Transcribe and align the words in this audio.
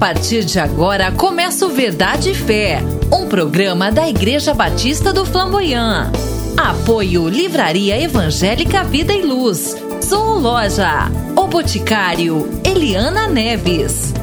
partir 0.00 0.46
de 0.46 0.58
agora 0.58 1.12
começa 1.12 1.66
o 1.66 1.68
Verdade 1.68 2.30
e 2.30 2.34
Fé, 2.34 2.80
um 3.12 3.26
programa 3.26 3.92
da 3.92 4.08
Igreja 4.08 4.54
Batista 4.54 5.12
do 5.12 5.26
Flamboyant. 5.26 6.10
Apoio 6.56 7.28
Livraria 7.28 8.00
Evangélica 8.00 8.82
Vida 8.82 9.12
e 9.12 9.20
Luz. 9.20 9.76
Sou 10.00 10.38
Loja. 10.38 11.10
O 11.36 11.46
Boticário 11.48 12.48
Eliana 12.64 13.28
Neves. 13.28 14.14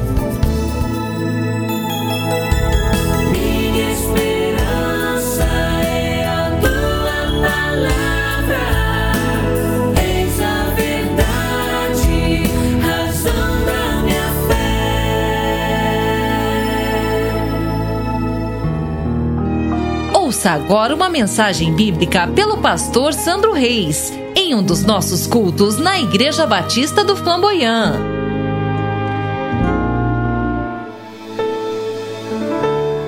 Ouça 20.48 20.62
agora 20.64 20.94
uma 20.94 21.10
mensagem 21.10 21.74
bíblica 21.74 22.26
pelo 22.26 22.56
pastor 22.56 23.12
Sandro 23.12 23.52
Reis, 23.52 24.10
em 24.34 24.54
um 24.54 24.62
dos 24.62 24.82
nossos 24.82 25.26
cultos 25.26 25.76
na 25.76 26.00
Igreja 26.00 26.46
Batista 26.46 27.04
do 27.04 27.14
Flamboyant. 27.14 27.96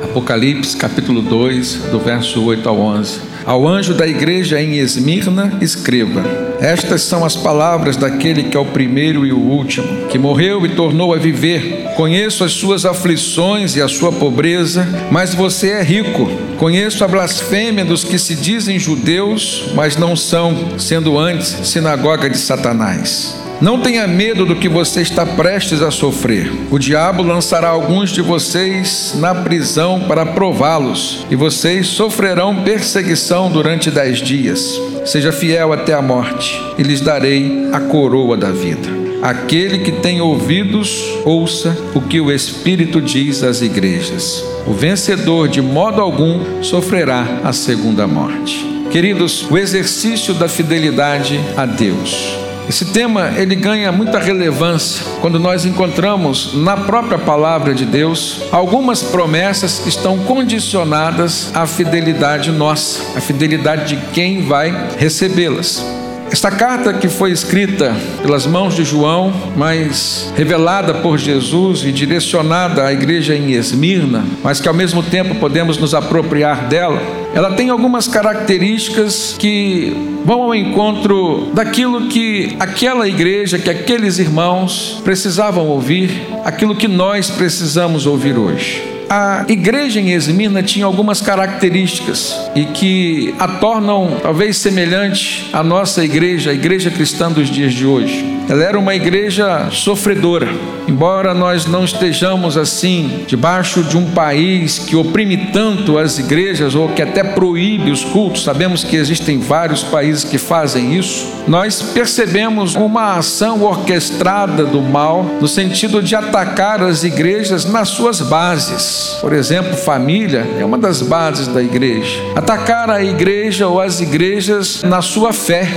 Apocalipse 0.04 0.76
capítulo 0.76 1.22
2, 1.22 1.76
do 1.90 1.98
verso 1.98 2.44
8 2.44 2.68
ao 2.68 2.78
11. 2.78 3.20
Ao 3.46 3.66
anjo 3.66 3.94
da 3.94 4.06
igreja 4.06 4.60
em 4.60 4.76
Esmirna, 4.76 5.56
escreva: 5.62 6.49
Estas 6.60 7.02
são 7.02 7.24
as 7.24 7.34
palavras 7.34 7.96
daquele 7.96 8.44
que 8.44 8.56
é 8.56 8.60
o 8.60 8.66
primeiro 8.66 9.24
e 9.24 9.32
o 9.32 9.38
último, 9.38 10.08
que 10.08 10.18
morreu 10.18 10.66
e 10.66 10.74
tornou 10.74 11.14
a 11.14 11.16
viver. 11.16 11.94
Conheço 11.96 12.44
as 12.44 12.52
suas 12.52 12.84
aflições 12.84 13.76
e 13.76 13.80
a 13.80 13.88
sua 13.88 14.12
pobreza, 14.12 14.86
mas 15.10 15.34
você 15.34 15.70
é 15.70 15.82
rico. 15.82 16.28
Conheço 16.58 17.02
a 17.02 17.08
blasfêmia 17.08 17.84
dos 17.84 18.04
que 18.04 18.18
se 18.18 18.34
dizem 18.34 18.78
judeus, 18.78 19.70
mas 19.74 19.96
não 19.96 20.14
são, 20.14 20.78
sendo 20.78 21.18
antes 21.18 21.48
sinagoga 21.64 22.28
de 22.28 22.36
Satanás. 22.36 23.39
Não 23.60 23.78
tenha 23.78 24.06
medo 24.06 24.46
do 24.46 24.56
que 24.56 24.70
você 24.70 25.02
está 25.02 25.26
prestes 25.26 25.82
a 25.82 25.90
sofrer. 25.90 26.50
O 26.70 26.78
diabo 26.78 27.22
lançará 27.22 27.68
alguns 27.68 28.10
de 28.10 28.22
vocês 28.22 29.14
na 29.16 29.34
prisão 29.34 30.00
para 30.08 30.24
prová-los, 30.24 31.26
e 31.30 31.36
vocês 31.36 31.86
sofrerão 31.88 32.62
perseguição 32.62 33.50
durante 33.50 33.90
dez 33.90 34.18
dias. 34.18 34.80
Seja 35.04 35.30
fiel 35.30 35.74
até 35.74 35.92
a 35.92 36.00
morte, 36.00 36.58
e 36.78 36.82
lhes 36.82 37.02
darei 37.02 37.68
a 37.70 37.80
coroa 37.80 38.34
da 38.34 38.50
vida. 38.50 38.88
Aquele 39.20 39.80
que 39.80 39.92
tem 39.92 40.22
ouvidos, 40.22 41.18
ouça 41.26 41.76
o 41.94 42.00
que 42.00 42.18
o 42.18 42.32
Espírito 42.32 42.98
diz 42.98 43.42
às 43.42 43.60
igrejas. 43.60 44.42
O 44.66 44.72
vencedor, 44.72 45.48
de 45.48 45.60
modo 45.60 46.00
algum, 46.00 46.62
sofrerá 46.62 47.40
a 47.44 47.52
segunda 47.52 48.06
morte. 48.06 48.66
Queridos, 48.90 49.46
o 49.50 49.58
exercício 49.58 50.32
da 50.32 50.48
fidelidade 50.48 51.38
a 51.58 51.66
Deus. 51.66 52.49
Esse 52.68 52.86
tema 52.86 53.32
ele 53.36 53.54
ganha 53.54 53.90
muita 53.90 54.18
relevância 54.18 55.04
quando 55.20 55.38
nós 55.38 55.64
encontramos 55.64 56.54
na 56.54 56.76
própria 56.76 57.18
palavra 57.18 57.74
de 57.74 57.84
Deus 57.84 58.42
algumas 58.52 59.02
promessas 59.02 59.80
que 59.80 59.88
estão 59.88 60.18
condicionadas 60.18 61.50
à 61.54 61.66
fidelidade 61.66 62.50
nossa, 62.52 63.18
à 63.18 63.20
fidelidade 63.20 63.96
de 63.96 64.02
quem 64.12 64.42
vai 64.42 64.72
recebê-las. 64.98 65.84
Esta 66.32 66.50
carta 66.50 66.92
que 66.92 67.08
foi 67.08 67.32
escrita 67.32 67.94
pelas 68.22 68.46
mãos 68.46 68.76
de 68.76 68.84
João, 68.84 69.32
mas 69.56 70.32
revelada 70.36 70.94
por 70.94 71.18
Jesus 71.18 71.82
e 71.84 71.90
direcionada 71.90 72.86
à 72.86 72.92
igreja 72.92 73.34
em 73.34 73.52
Esmirna, 73.52 74.24
mas 74.42 74.60
que 74.60 74.68
ao 74.68 74.74
mesmo 74.74 75.02
tempo 75.02 75.34
podemos 75.34 75.76
nos 75.76 75.92
apropriar 75.92 76.68
dela, 76.68 77.02
ela 77.34 77.52
tem 77.54 77.68
algumas 77.68 78.06
características 78.06 79.34
que 79.38 79.92
vão 80.24 80.44
ao 80.44 80.54
encontro 80.54 81.50
daquilo 81.52 82.06
que 82.06 82.56
aquela 82.60 83.08
igreja, 83.08 83.58
que 83.58 83.68
aqueles 83.68 84.18
irmãos 84.18 85.00
precisavam 85.02 85.66
ouvir, 85.66 86.28
aquilo 86.44 86.76
que 86.76 86.86
nós 86.86 87.28
precisamos 87.28 88.06
ouvir 88.06 88.38
hoje 88.38 88.89
a 89.12 89.44
igreja 89.48 89.98
em 89.98 90.12
Esmirna 90.12 90.62
tinha 90.62 90.86
algumas 90.86 91.20
características 91.20 92.32
e 92.54 92.64
que 92.66 93.34
a 93.40 93.48
tornam 93.48 94.18
talvez 94.22 94.56
semelhante 94.56 95.50
à 95.52 95.64
nossa 95.64 96.04
igreja, 96.04 96.52
a 96.52 96.54
igreja 96.54 96.92
cristã 96.92 97.28
dos 97.28 97.50
dias 97.50 97.74
de 97.74 97.84
hoje. 97.84 98.24
Ela 98.48 98.62
era 98.62 98.78
uma 98.78 98.94
igreja 98.94 99.68
sofredora. 99.70 100.48
Embora 100.86 101.34
nós 101.34 101.66
não 101.66 101.84
estejamos 101.84 102.56
assim 102.56 103.24
debaixo 103.26 103.82
de 103.82 103.96
um 103.96 104.10
país 104.10 104.78
que 104.78 104.96
oprime 104.96 105.36
tanto 105.52 105.98
as 105.98 106.18
igrejas 106.18 106.74
ou 106.74 106.88
que 106.88 107.02
até 107.02 107.22
proíbe 107.22 107.90
os 107.90 108.04
cultos, 108.04 108.44
sabemos 108.44 108.82
que 108.84 108.96
existem 108.96 109.38
vários 109.38 109.82
países 109.84 110.24
que 110.24 110.38
fazem 110.38 110.96
isso. 110.96 111.32
Nós 111.46 111.80
percebemos 111.80 112.74
uma 112.74 113.16
ação 113.16 113.62
orquestrada 113.62 114.64
do 114.64 114.80
mal 114.80 115.24
no 115.40 115.46
sentido 115.48 116.02
de 116.02 116.14
atacar 116.14 116.82
as 116.82 117.04
igrejas 117.04 117.64
nas 117.64 117.88
suas 117.88 118.20
bases. 118.20 118.99
Por 119.20 119.32
exemplo, 119.32 119.76
família 119.76 120.46
é 120.58 120.64
uma 120.64 120.78
das 120.78 121.02
bases 121.02 121.48
da 121.48 121.62
igreja. 121.62 122.20
Atacar 122.34 122.90
a 122.90 123.02
igreja 123.02 123.66
ou 123.66 123.80
as 123.80 124.00
igrejas 124.00 124.82
na 124.82 125.02
sua 125.02 125.32
fé. 125.32 125.68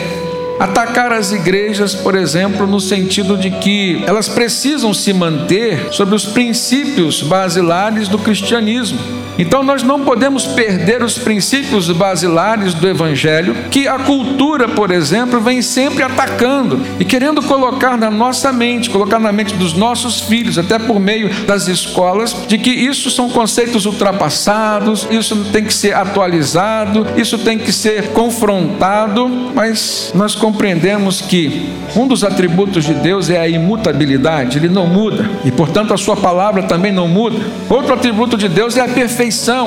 Atacar 0.59 1.11
as 1.11 1.31
igrejas, 1.31 1.95
por 1.95 2.15
exemplo, 2.15 2.67
no 2.67 2.79
sentido 2.79 3.35
de 3.35 3.51
que 3.51 4.03
elas 4.05 4.29
precisam 4.29 4.93
se 4.93 5.11
manter 5.11 5.91
sobre 5.91 6.15
os 6.15 6.25
princípios 6.25 7.21
basilares 7.21 8.07
do 8.07 8.19
cristianismo. 8.19 9.22
Então 9.37 9.63
nós 9.63 9.83
não 9.83 10.01
podemos 10.01 10.45
perder 10.45 11.03
os 11.03 11.17
princípios 11.17 11.89
basilares 11.89 12.73
do 12.73 12.87
Evangelho, 12.87 13.55
que 13.69 13.87
a 13.87 13.99
cultura, 13.99 14.67
por 14.67 14.91
exemplo, 14.91 15.39
vem 15.39 15.61
sempre 15.61 16.03
atacando 16.03 16.81
e 16.99 17.05
querendo 17.05 17.41
colocar 17.41 17.97
na 17.97 18.11
nossa 18.11 18.51
mente, 18.53 18.89
colocar 18.89 19.19
na 19.19 19.31
mente 19.31 19.55
dos 19.55 19.73
nossos 19.73 20.21
filhos, 20.21 20.57
até 20.57 20.77
por 20.77 20.99
meio 20.99 21.29
das 21.45 21.67
escolas, 21.67 22.35
de 22.47 22.57
que 22.57 22.69
isso 22.69 23.09
são 23.09 23.29
conceitos 23.29 23.85
ultrapassados, 23.85 25.07
isso 25.09 25.35
tem 25.51 25.63
que 25.63 25.73
ser 25.73 25.95
atualizado, 25.95 27.07
isso 27.17 27.37
tem 27.39 27.57
que 27.57 27.71
ser 27.71 28.09
confrontado, 28.09 29.27
mas 29.55 30.11
nós 30.13 30.35
compreendemos 30.35 31.21
que 31.21 31.69
um 31.95 32.07
dos 32.07 32.23
atributos 32.23 32.85
de 32.85 32.93
Deus 32.93 33.29
é 33.29 33.39
a 33.39 33.47
imutabilidade, 33.47 34.57
ele 34.57 34.69
não 34.69 34.87
muda 34.87 35.29
e, 35.43 35.51
portanto, 35.51 35.93
a 35.93 35.97
sua 35.97 36.15
palavra 36.15 36.63
também 36.63 36.91
não 36.91 37.07
muda. 37.07 37.39
Outro 37.69 37.93
atributo 37.93 38.37
de 38.37 38.47
Deus 38.47 38.77
é 38.77 38.81
a 38.81 38.87
perfeição, 38.87 39.22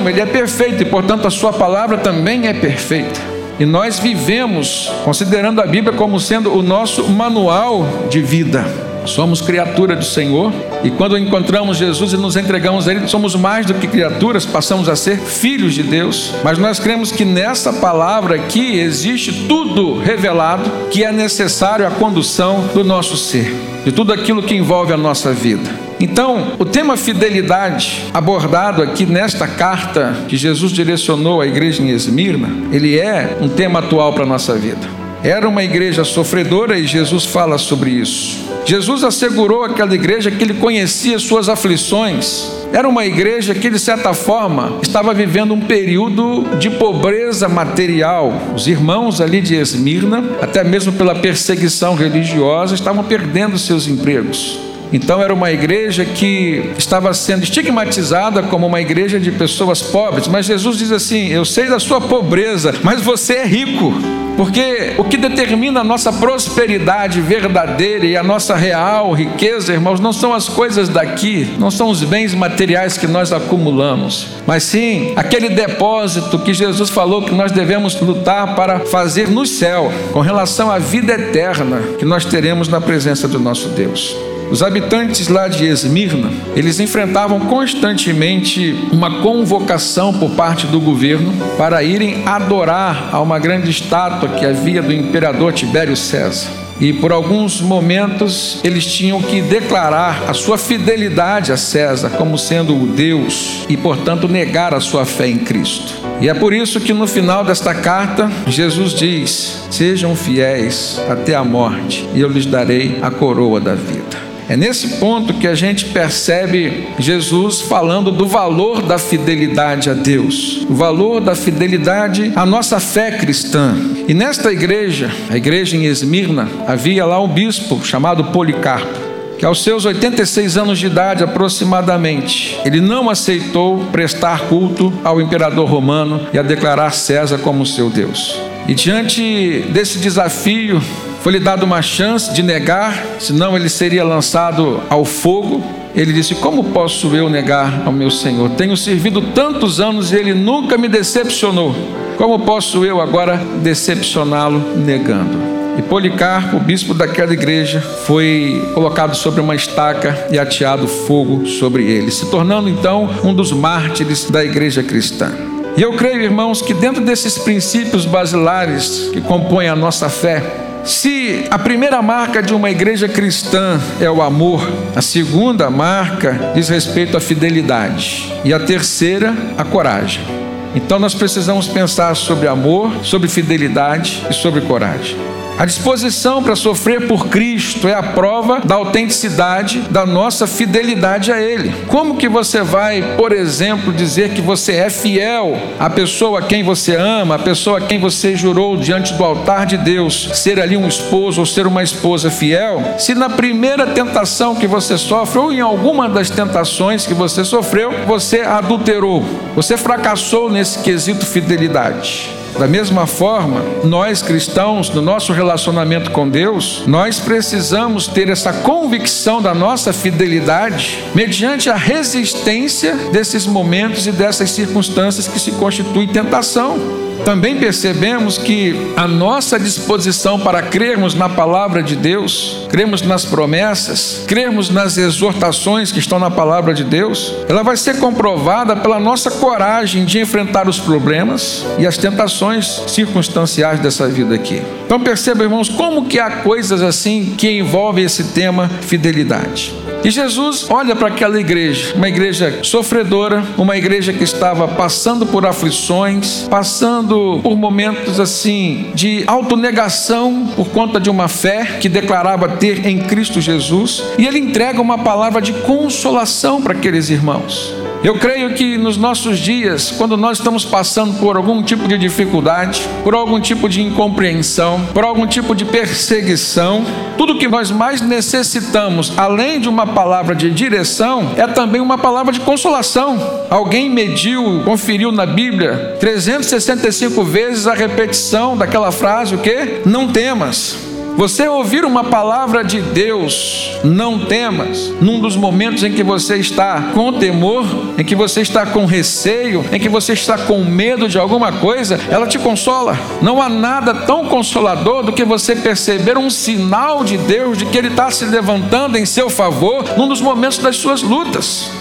ele 0.09 0.21
é 0.21 0.25
perfeito 0.25 0.83
e, 0.83 0.85
portanto, 0.85 1.27
a 1.27 1.31
sua 1.31 1.53
palavra 1.53 1.97
também 1.97 2.47
é 2.47 2.53
perfeita. 2.53 3.19
E 3.59 3.65
nós 3.65 3.97
vivemos 3.97 4.91
considerando 5.03 5.61
a 5.61 5.65
Bíblia 5.65 5.93
como 5.93 6.19
sendo 6.19 6.55
o 6.55 6.61
nosso 6.61 7.09
manual 7.09 7.87
de 8.09 8.21
vida. 8.21 8.63
Somos 9.07 9.41
criatura 9.41 9.95
do 9.95 10.03
Senhor 10.03 10.51
e 10.83 10.91
quando 10.91 11.17
encontramos 11.17 11.77
Jesus 11.77 12.13
e 12.13 12.17
nos 12.17 12.35
entregamos 12.35 12.87
a 12.87 12.91
Ele, 12.91 13.07
somos 13.07 13.35
mais 13.35 13.65
do 13.65 13.73
que 13.73 13.87
criaturas, 13.87 14.45
passamos 14.45 14.89
a 14.89 14.95
ser 14.95 15.17
filhos 15.17 15.73
de 15.73 15.81
Deus. 15.81 16.33
Mas 16.43 16.57
nós 16.57 16.77
cremos 16.77 17.11
que 17.11 17.25
nessa 17.25 17.73
palavra 17.73 18.35
aqui 18.35 18.79
existe 18.79 19.47
tudo 19.47 19.97
revelado 19.97 20.69
que 20.91 21.03
é 21.03 21.11
necessário 21.11 21.87
à 21.87 21.89
condução 21.89 22.65
do 22.73 22.83
nosso 22.83 23.15
ser, 23.15 23.55
de 23.85 23.91
tudo 23.91 24.11
aquilo 24.13 24.43
que 24.43 24.55
envolve 24.55 24.93
a 24.93 24.97
nossa 24.97 25.31
vida. 25.31 25.86
Então, 25.99 26.53
o 26.59 26.65
tema 26.65 26.95
fidelidade, 26.95 28.05
abordado 28.13 28.83
aqui 28.83 29.05
nesta 29.05 29.47
carta 29.47 30.25
que 30.27 30.37
Jesus 30.37 30.71
direcionou 30.71 31.41
à 31.41 31.47
igreja 31.47 31.81
em 31.81 31.89
Esmirna, 31.89 32.49
ele 32.71 32.99
é 32.99 33.37
um 33.41 33.49
tema 33.49 33.79
atual 33.79 34.13
para 34.13 34.23
a 34.23 34.27
nossa 34.27 34.53
vida. 34.55 34.87
Era 35.23 35.49
uma 35.49 35.63
igreja 35.63 36.03
sofredora 36.03 36.77
e 36.77 36.85
Jesus 36.85 37.25
fala 37.25 37.57
sobre 37.57 37.89
isso. 37.89 38.45
Jesus 38.63 39.03
assegurou 39.03 39.63
àquela 39.63 39.95
igreja 39.95 40.29
que 40.29 40.43
ele 40.43 40.53
conhecia 40.53 41.17
suas 41.17 41.49
aflições. 41.49 42.51
Era 42.71 42.87
uma 42.87 43.05
igreja 43.05 43.55
que, 43.55 43.69
de 43.69 43.79
certa 43.79 44.13
forma, 44.13 44.73
estava 44.83 45.13
vivendo 45.13 45.53
um 45.53 45.61
período 45.61 46.45
de 46.59 46.69
pobreza 46.69 47.49
material. 47.49 48.33
Os 48.53 48.67
irmãos 48.67 49.19
ali 49.19 49.41
de 49.41 49.55
Esmirna, 49.55 50.23
até 50.41 50.63
mesmo 50.63 50.91
pela 50.93 51.15
perseguição 51.15 51.95
religiosa, 51.95 52.75
estavam 52.75 53.03
perdendo 53.03 53.57
seus 53.57 53.87
empregos. 53.87 54.66
Então 54.91 55.21
era 55.21 55.33
uma 55.33 55.51
igreja 55.51 56.05
que 56.05 56.71
estava 56.77 57.13
sendo 57.13 57.43
estigmatizada 57.43 58.43
como 58.43 58.67
uma 58.67 58.81
igreja 58.81 59.19
de 59.19 59.31
pessoas 59.31 59.81
pobres, 59.81 60.27
mas 60.27 60.45
Jesus 60.45 60.77
diz 60.77 60.91
assim: 60.91 61.27
Eu 61.27 61.45
sei 61.45 61.67
da 61.67 61.79
sua 61.79 61.99
pobreza, 61.99 62.73
mas 62.83 63.01
você 63.01 63.33
é 63.35 63.45
rico. 63.45 63.93
Porque 64.37 64.93
o 64.99 65.03
que 65.03 65.17
determina 65.17 65.79
a 65.79 65.83
nossa 65.83 66.13
prosperidade 66.13 67.19
verdadeira 67.19 68.05
e 68.05 68.15
a 68.15 68.21
nossa 68.21 68.55
real 68.55 69.11
riqueza, 69.11 69.73
irmãos, 69.73 69.99
não 69.99 70.13
são 70.13 70.31
as 70.31 70.47
coisas 70.47 70.87
daqui, 70.87 71.49
não 71.57 71.71
são 71.71 71.89
os 71.89 72.03
bens 72.03 72.35
materiais 72.35 72.99
que 72.99 73.07
nós 73.07 73.33
acumulamos, 73.33 74.27
mas 74.45 74.61
sim 74.61 75.11
aquele 75.15 75.49
depósito 75.49 76.37
que 76.37 76.53
Jesus 76.53 76.91
falou 76.91 77.23
que 77.23 77.33
nós 77.33 77.51
devemos 77.51 77.99
lutar 77.99 78.55
para 78.55 78.81
fazer 78.81 79.27
no 79.27 79.43
céu, 79.43 79.91
com 80.13 80.19
relação 80.19 80.69
à 80.69 80.77
vida 80.77 81.13
eterna 81.13 81.81
que 81.97 82.05
nós 82.05 82.23
teremos 82.23 82.67
na 82.67 82.79
presença 82.79 83.27
do 83.27 83.39
nosso 83.39 83.69
Deus. 83.69 84.15
Os 84.49 84.63
habitantes 84.63 85.27
lá 85.27 85.49
de 85.49 85.65
Esmirna, 85.65 86.31
eles 86.55 86.79
enfrentavam 86.79 87.39
constantemente 87.41 88.75
uma 88.91 89.21
convocação 89.21 90.13
por 90.13 90.31
parte 90.31 90.65
do 90.67 90.79
governo 90.79 91.33
para 91.57 91.83
irem 91.83 92.23
adorar 92.25 93.09
a 93.11 93.19
uma 93.19 93.39
grande 93.39 93.69
estátua 93.69 94.29
que 94.29 94.45
havia 94.45 94.81
do 94.81 94.93
imperador 94.93 95.51
Tibério 95.51 95.97
César. 95.97 96.49
E 96.79 96.93
por 96.93 97.11
alguns 97.11 97.59
momentos 97.59 98.61
eles 98.63 98.85
tinham 98.85 99.21
que 99.21 99.41
declarar 99.41 100.29
a 100.29 100.33
sua 100.33 100.57
fidelidade 100.57 101.51
a 101.51 101.57
César 101.57 102.11
como 102.11 102.37
sendo 102.37 102.75
o 102.75 102.85
Deus 102.87 103.65
e, 103.67 103.75
portanto, 103.75 104.27
negar 104.27 104.73
a 104.73 104.79
sua 104.79 105.03
fé 105.03 105.27
em 105.27 105.39
Cristo. 105.39 105.95
E 106.21 106.29
é 106.29 106.33
por 106.33 106.53
isso 106.53 106.79
que 106.79 106.93
no 106.93 107.07
final 107.07 107.43
desta 107.43 107.73
carta, 107.73 108.31
Jesus 108.45 108.93
diz: 108.93 109.67
Sejam 109.71 110.15
fiéis 110.15 111.01
até 111.09 111.33
a 111.33 111.43
morte, 111.43 112.07
e 112.13 112.21
eu 112.21 112.29
lhes 112.29 112.45
darei 112.45 112.99
a 113.01 113.09
coroa 113.09 113.59
da 113.59 113.73
vida. 113.73 114.26
É 114.49 114.55
nesse 114.55 114.99
ponto 114.99 115.33
que 115.33 115.47
a 115.47 115.53
gente 115.53 115.85
percebe 115.85 116.87
Jesus 116.97 117.61
falando 117.61 118.11
do 118.11 118.25
valor 118.25 118.81
da 118.81 118.97
fidelidade 118.97 119.89
a 119.89 119.93
Deus, 119.93 120.65
o 120.69 120.73
valor 120.73 121.19
da 121.19 121.35
fidelidade 121.35 122.31
à 122.35 122.45
nossa 122.45 122.79
fé 122.79 123.11
cristã. 123.11 123.75
E 124.07 124.13
nesta 124.13 124.51
igreja, 124.51 125.11
a 125.29 125.35
igreja 125.35 125.75
em 125.75 125.85
Esmirna, 125.85 126.47
havia 126.65 127.05
lá 127.05 127.21
um 127.21 127.27
bispo 127.27 127.83
chamado 127.85 128.25
Policarpo 128.25 129.07
que 129.37 129.45
aos 129.45 129.63
seus 129.63 129.85
86 129.85 130.57
anos 130.57 130.79
de 130.79 130.87
idade 130.87 131.23
aproximadamente, 131.23 132.59
ele 132.65 132.81
não 132.81 133.07
aceitou 133.07 133.85
prestar 133.91 134.47
culto 134.47 134.91
ao 135.03 135.21
imperador 135.21 135.69
romano 135.69 136.27
e 136.33 136.39
a 136.39 136.41
declarar 136.41 136.91
César 136.91 137.37
como 137.37 137.63
seu 137.63 137.87
Deus. 137.87 138.35
E 138.67 138.73
diante 138.73 139.61
desse 139.69 139.97
desafio, 139.97 140.81
foi-lhe 141.21 141.39
dado 141.39 141.63
uma 141.63 141.81
chance 141.81 142.33
de 142.33 142.43
negar, 142.43 143.01
senão 143.17 143.55
ele 143.55 143.69
seria 143.69 144.03
lançado 144.03 144.81
ao 144.89 145.05
fogo. 145.05 145.63
Ele 145.95 146.11
disse: 146.11 146.35
Como 146.35 146.65
posso 146.65 147.15
eu 147.15 147.29
negar 147.29 147.83
ao 147.85 147.93
meu 147.93 148.11
Senhor? 148.11 148.49
Tenho 148.51 148.75
servido 148.75 149.21
tantos 149.21 149.79
anos 149.79 150.11
e 150.11 150.15
ele 150.15 150.33
nunca 150.33 150.77
me 150.77 150.87
decepcionou. 150.87 151.73
Como 152.17 152.39
posso 152.39 152.83
eu 152.83 152.99
agora 152.99 153.37
decepcioná-lo 153.63 154.59
negando? 154.75 155.37
E 155.77 155.81
Policarpo, 155.81 156.59
bispo 156.59 156.93
daquela 156.93 157.31
igreja, 157.33 157.79
foi 157.79 158.69
colocado 158.73 159.15
sobre 159.15 159.39
uma 159.39 159.55
estaca 159.55 160.27
e 160.31 160.39
ateado 160.39 160.87
fogo 160.87 161.45
sobre 161.45 161.83
ele, 161.83 162.09
se 162.09 162.25
tornando 162.31 162.67
então 162.67 163.07
um 163.23 163.33
dos 163.33 163.51
mártires 163.51 164.29
da 164.29 164.43
igreja 164.43 164.81
cristã. 164.81 165.31
E 165.77 165.81
eu 165.83 165.93
creio, 165.93 166.23
irmãos, 166.23 166.59
que 166.59 166.73
dentro 166.73 167.05
desses 167.05 167.37
princípios 167.37 168.03
basilares 168.03 169.11
que 169.13 169.21
compõem 169.21 169.67
a 169.67 169.75
nossa 169.75 170.09
fé, 170.09 170.41
se 170.83 171.45
a 171.51 171.59
primeira 171.59 172.01
marca 172.01 172.41
de 172.41 172.51
uma 172.51 172.71
igreja 172.71 173.07
cristã 173.07 173.79
é 174.01 174.09
o 174.09 174.23
amor, 174.23 174.67
a 174.95 175.03
segunda 175.03 175.69
marca 175.69 176.51
diz 176.55 176.67
respeito 176.67 177.15
à 177.15 177.19
fidelidade 177.19 178.33
e 178.43 178.51
a 178.51 178.59
terceira, 178.59 179.35
a 179.55 179.63
coragem. 179.63 180.25
Então 180.73 180.97
nós 180.97 181.13
precisamos 181.13 181.67
pensar 181.67 182.15
sobre 182.15 182.47
amor, 182.47 183.05
sobre 183.05 183.27
fidelidade 183.27 184.25
e 184.31 184.33
sobre 184.33 184.61
coragem. 184.61 185.36
A 185.57 185.65
disposição 185.65 186.43
para 186.43 186.55
sofrer 186.55 187.07
por 187.07 187.29
Cristo 187.29 187.87
é 187.87 187.93
a 187.95 188.03
prova 188.03 188.61
da 188.63 188.75
autenticidade 188.75 189.79
da 189.89 190.05
nossa 190.05 190.45
fidelidade 190.45 191.31
a 191.31 191.41
Ele. 191.41 191.73
Como 191.87 192.15
que 192.15 192.29
você 192.29 192.61
vai, 192.61 193.15
por 193.17 193.31
exemplo, 193.31 193.91
dizer 193.91 194.35
que 194.35 194.41
você 194.41 194.73
é 194.73 194.89
fiel 194.91 195.57
à 195.79 195.89
pessoa 195.89 196.39
a 196.39 196.41
quem 196.43 196.61
você 196.61 196.95
ama, 196.95 197.35
à 197.35 197.39
pessoa 197.39 197.79
a 197.79 197.81
quem 197.81 197.97
você 197.97 198.35
jurou 198.35 198.77
diante 198.77 199.15
do 199.15 199.23
altar 199.23 199.65
de 199.65 199.77
Deus, 199.77 200.29
ser 200.35 200.59
ali 200.59 200.77
um 200.77 200.87
esposo 200.87 201.39
ou 201.39 201.45
ser 201.45 201.65
uma 201.65 201.81
esposa 201.81 202.29
fiel, 202.29 202.93
se 202.99 203.15
na 203.15 203.27
primeira 203.27 203.87
tentação 203.87 204.53
que 204.53 204.67
você 204.67 204.95
sofre, 204.95 205.39
ou 205.39 205.51
em 205.51 205.59
alguma 205.59 206.07
das 206.07 206.29
tentações 206.29 207.07
que 207.07 207.15
você 207.15 207.43
sofreu, 207.43 208.05
você 208.05 208.41
adulterou, 208.41 209.25
você 209.55 209.75
fracassou 209.75 210.51
nesse 210.51 210.77
quesito 210.83 211.25
fidelidade? 211.25 212.36
Da 212.59 212.67
mesma 212.67 213.05
forma, 213.05 213.61
nós 213.83 214.21
cristãos, 214.21 214.89
no 214.89 215.01
nosso 215.01 215.31
relacionamento 215.31 216.09
com 216.09 216.27
Deus, 216.27 216.83
nós 216.87 217.19
precisamos 217.19 218.07
ter 218.07 218.29
essa 218.29 218.51
convicção 218.51 219.41
da 219.41 219.53
nossa 219.53 219.93
fidelidade 219.93 221.03
mediante 221.13 221.69
a 221.69 221.75
resistência 221.75 222.95
desses 223.11 223.45
momentos 223.45 224.07
e 224.07 224.11
dessas 224.11 224.51
circunstâncias 224.51 225.27
que 225.27 225.39
se 225.39 225.51
constituem 225.51 226.07
tentação 226.07 227.06
também 227.23 227.57
percebemos 227.57 228.37
que 228.37 228.93
a 228.95 229.07
nossa 229.07 229.59
disposição 229.59 230.39
para 230.39 230.61
crermos 230.61 231.13
na 231.13 231.29
palavra 231.29 231.83
de 231.83 231.95
Deus, 231.95 232.65
crermos 232.69 233.01
nas 233.01 233.25
promessas, 233.25 234.23
crermos 234.27 234.69
nas 234.69 234.97
exortações 234.97 235.91
que 235.91 235.99
estão 235.99 236.19
na 236.19 236.31
palavra 236.31 236.73
de 236.73 236.83
Deus, 236.83 237.33
ela 237.47 237.63
vai 237.63 237.77
ser 237.77 237.99
comprovada 237.99 238.75
pela 238.75 238.99
nossa 238.99 239.31
coragem 239.31 240.05
de 240.05 240.19
enfrentar 240.19 240.67
os 240.67 240.79
problemas 240.79 241.65
e 241.77 241.85
as 241.85 241.97
tentações 241.97 242.83
circunstanciais 242.87 243.79
dessa 243.79 244.07
vida 244.07 244.35
aqui. 244.35 244.61
Então 244.85 244.99
perceba, 244.99 245.43
irmãos, 245.43 245.69
como 245.69 246.05
que 246.05 246.19
há 246.19 246.29
coisas 246.29 246.81
assim 246.81 247.35
que 247.37 247.49
envolvem 247.49 248.05
esse 248.05 248.25
tema 248.25 248.69
fidelidade. 248.81 249.73
E 250.07 250.09
Jesus 250.09 250.67
olha 250.69 250.95
para 250.95 251.09
aquela 251.09 251.37
igreja, 251.37 251.93
uma 251.93 252.07
igreja 252.07 252.59
sofredora, 252.63 253.43
uma 253.57 253.75
igreja 253.75 254.13
que 254.13 254.23
estava 254.23 254.65
passando 254.65 255.25
por 255.25 255.45
aflições, 255.45 256.47
passando 256.49 257.41
por 257.43 257.57
momentos 257.57 258.17
assim 258.17 258.89
de 258.95 259.25
autonegação 259.27 260.47
por 260.55 260.69
conta 260.69 260.97
de 260.97 261.09
uma 261.09 261.27
fé 261.27 261.77
que 261.81 261.89
declarava 261.89 262.47
ter 262.47 262.85
em 262.85 262.99
Cristo 262.99 263.41
Jesus, 263.41 264.01
e 264.17 264.25
ele 264.25 264.39
entrega 264.39 264.81
uma 264.81 264.97
palavra 264.97 265.41
de 265.41 265.51
consolação 265.51 266.61
para 266.61 266.71
aqueles 266.71 267.09
irmãos. 267.09 267.86
Eu 268.03 268.15
creio 268.15 268.53
que 268.53 268.77
nos 268.77 268.95
nossos 268.95 269.39
dias, 269.39 269.91
quando 269.91 270.15
nós 270.15 270.37
estamos 270.37 270.63
passando 270.63 271.19
por 271.19 271.35
algum 271.35 271.63
tipo 271.63 271.87
de 271.87 271.97
dificuldade, 271.97 272.87
por 273.03 273.13
algum 273.13 273.39
tipo 273.39 273.67
de 273.67 273.81
incompreensão, 273.81 274.87
por 274.93 275.03
algum 275.03 275.25
tipo 275.25 275.55
de 275.55 275.65
perseguição, 275.65 276.85
tudo 277.17 277.37
que 277.37 277.47
nós 277.47 277.71
mais 277.71 277.99
necessitamos, 277.99 279.11
além 279.17 279.59
de 279.59 279.67
uma 279.67 279.87
palavra 279.87 280.35
de 280.35 280.49
direção, 280.51 281.31
é 281.35 281.47
também 281.47 281.81
uma 281.81 281.97
palavra 281.97 282.31
de 282.31 282.39
consolação. 282.39 283.19
Alguém 283.49 283.89
mediu, 283.89 284.61
conferiu 284.63 285.11
na 285.11 285.25
Bíblia 285.25 285.97
365 285.99 287.23
vezes 287.23 287.67
a 287.67 287.73
repetição 287.73 288.55
daquela 288.55 288.91
frase, 288.91 289.35
o 289.35 289.39
que? 289.39 289.81
Não 289.85 290.07
temas. 290.07 290.86
Você 291.17 291.47
ouvir 291.47 291.83
uma 291.83 292.03
palavra 292.03 292.63
de 292.63 292.79
Deus, 292.79 293.71
não 293.83 294.19
temas, 294.19 294.93
num 295.01 295.19
dos 295.19 295.35
momentos 295.35 295.83
em 295.83 295.91
que 295.91 296.03
você 296.03 296.35
está 296.35 296.91
com 296.93 297.11
temor, 297.11 297.65
em 297.97 298.05
que 298.05 298.15
você 298.15 298.41
está 298.41 298.67
com 298.67 298.85
receio, 298.85 299.65
em 299.71 299.79
que 299.79 299.89
você 299.89 300.13
está 300.13 300.37
com 300.37 300.63
medo 300.63 301.09
de 301.09 301.17
alguma 301.17 301.51
coisa, 301.53 301.99
ela 302.11 302.27
te 302.27 302.37
consola. 302.37 302.95
Não 303.19 303.41
há 303.41 303.49
nada 303.49 303.95
tão 303.95 304.25
consolador 304.25 305.01
do 305.01 305.11
que 305.11 305.25
você 305.25 305.55
perceber 305.55 306.19
um 306.19 306.29
sinal 306.29 307.03
de 307.03 307.17
Deus 307.17 307.57
de 307.57 307.65
que 307.65 307.79
Ele 307.79 307.87
está 307.87 308.11
se 308.11 308.23
levantando 308.23 308.95
em 308.95 309.05
seu 309.05 309.27
favor 309.27 309.97
num 309.97 310.07
dos 310.07 310.21
momentos 310.21 310.59
das 310.59 310.75
suas 310.75 311.01
lutas. 311.01 311.71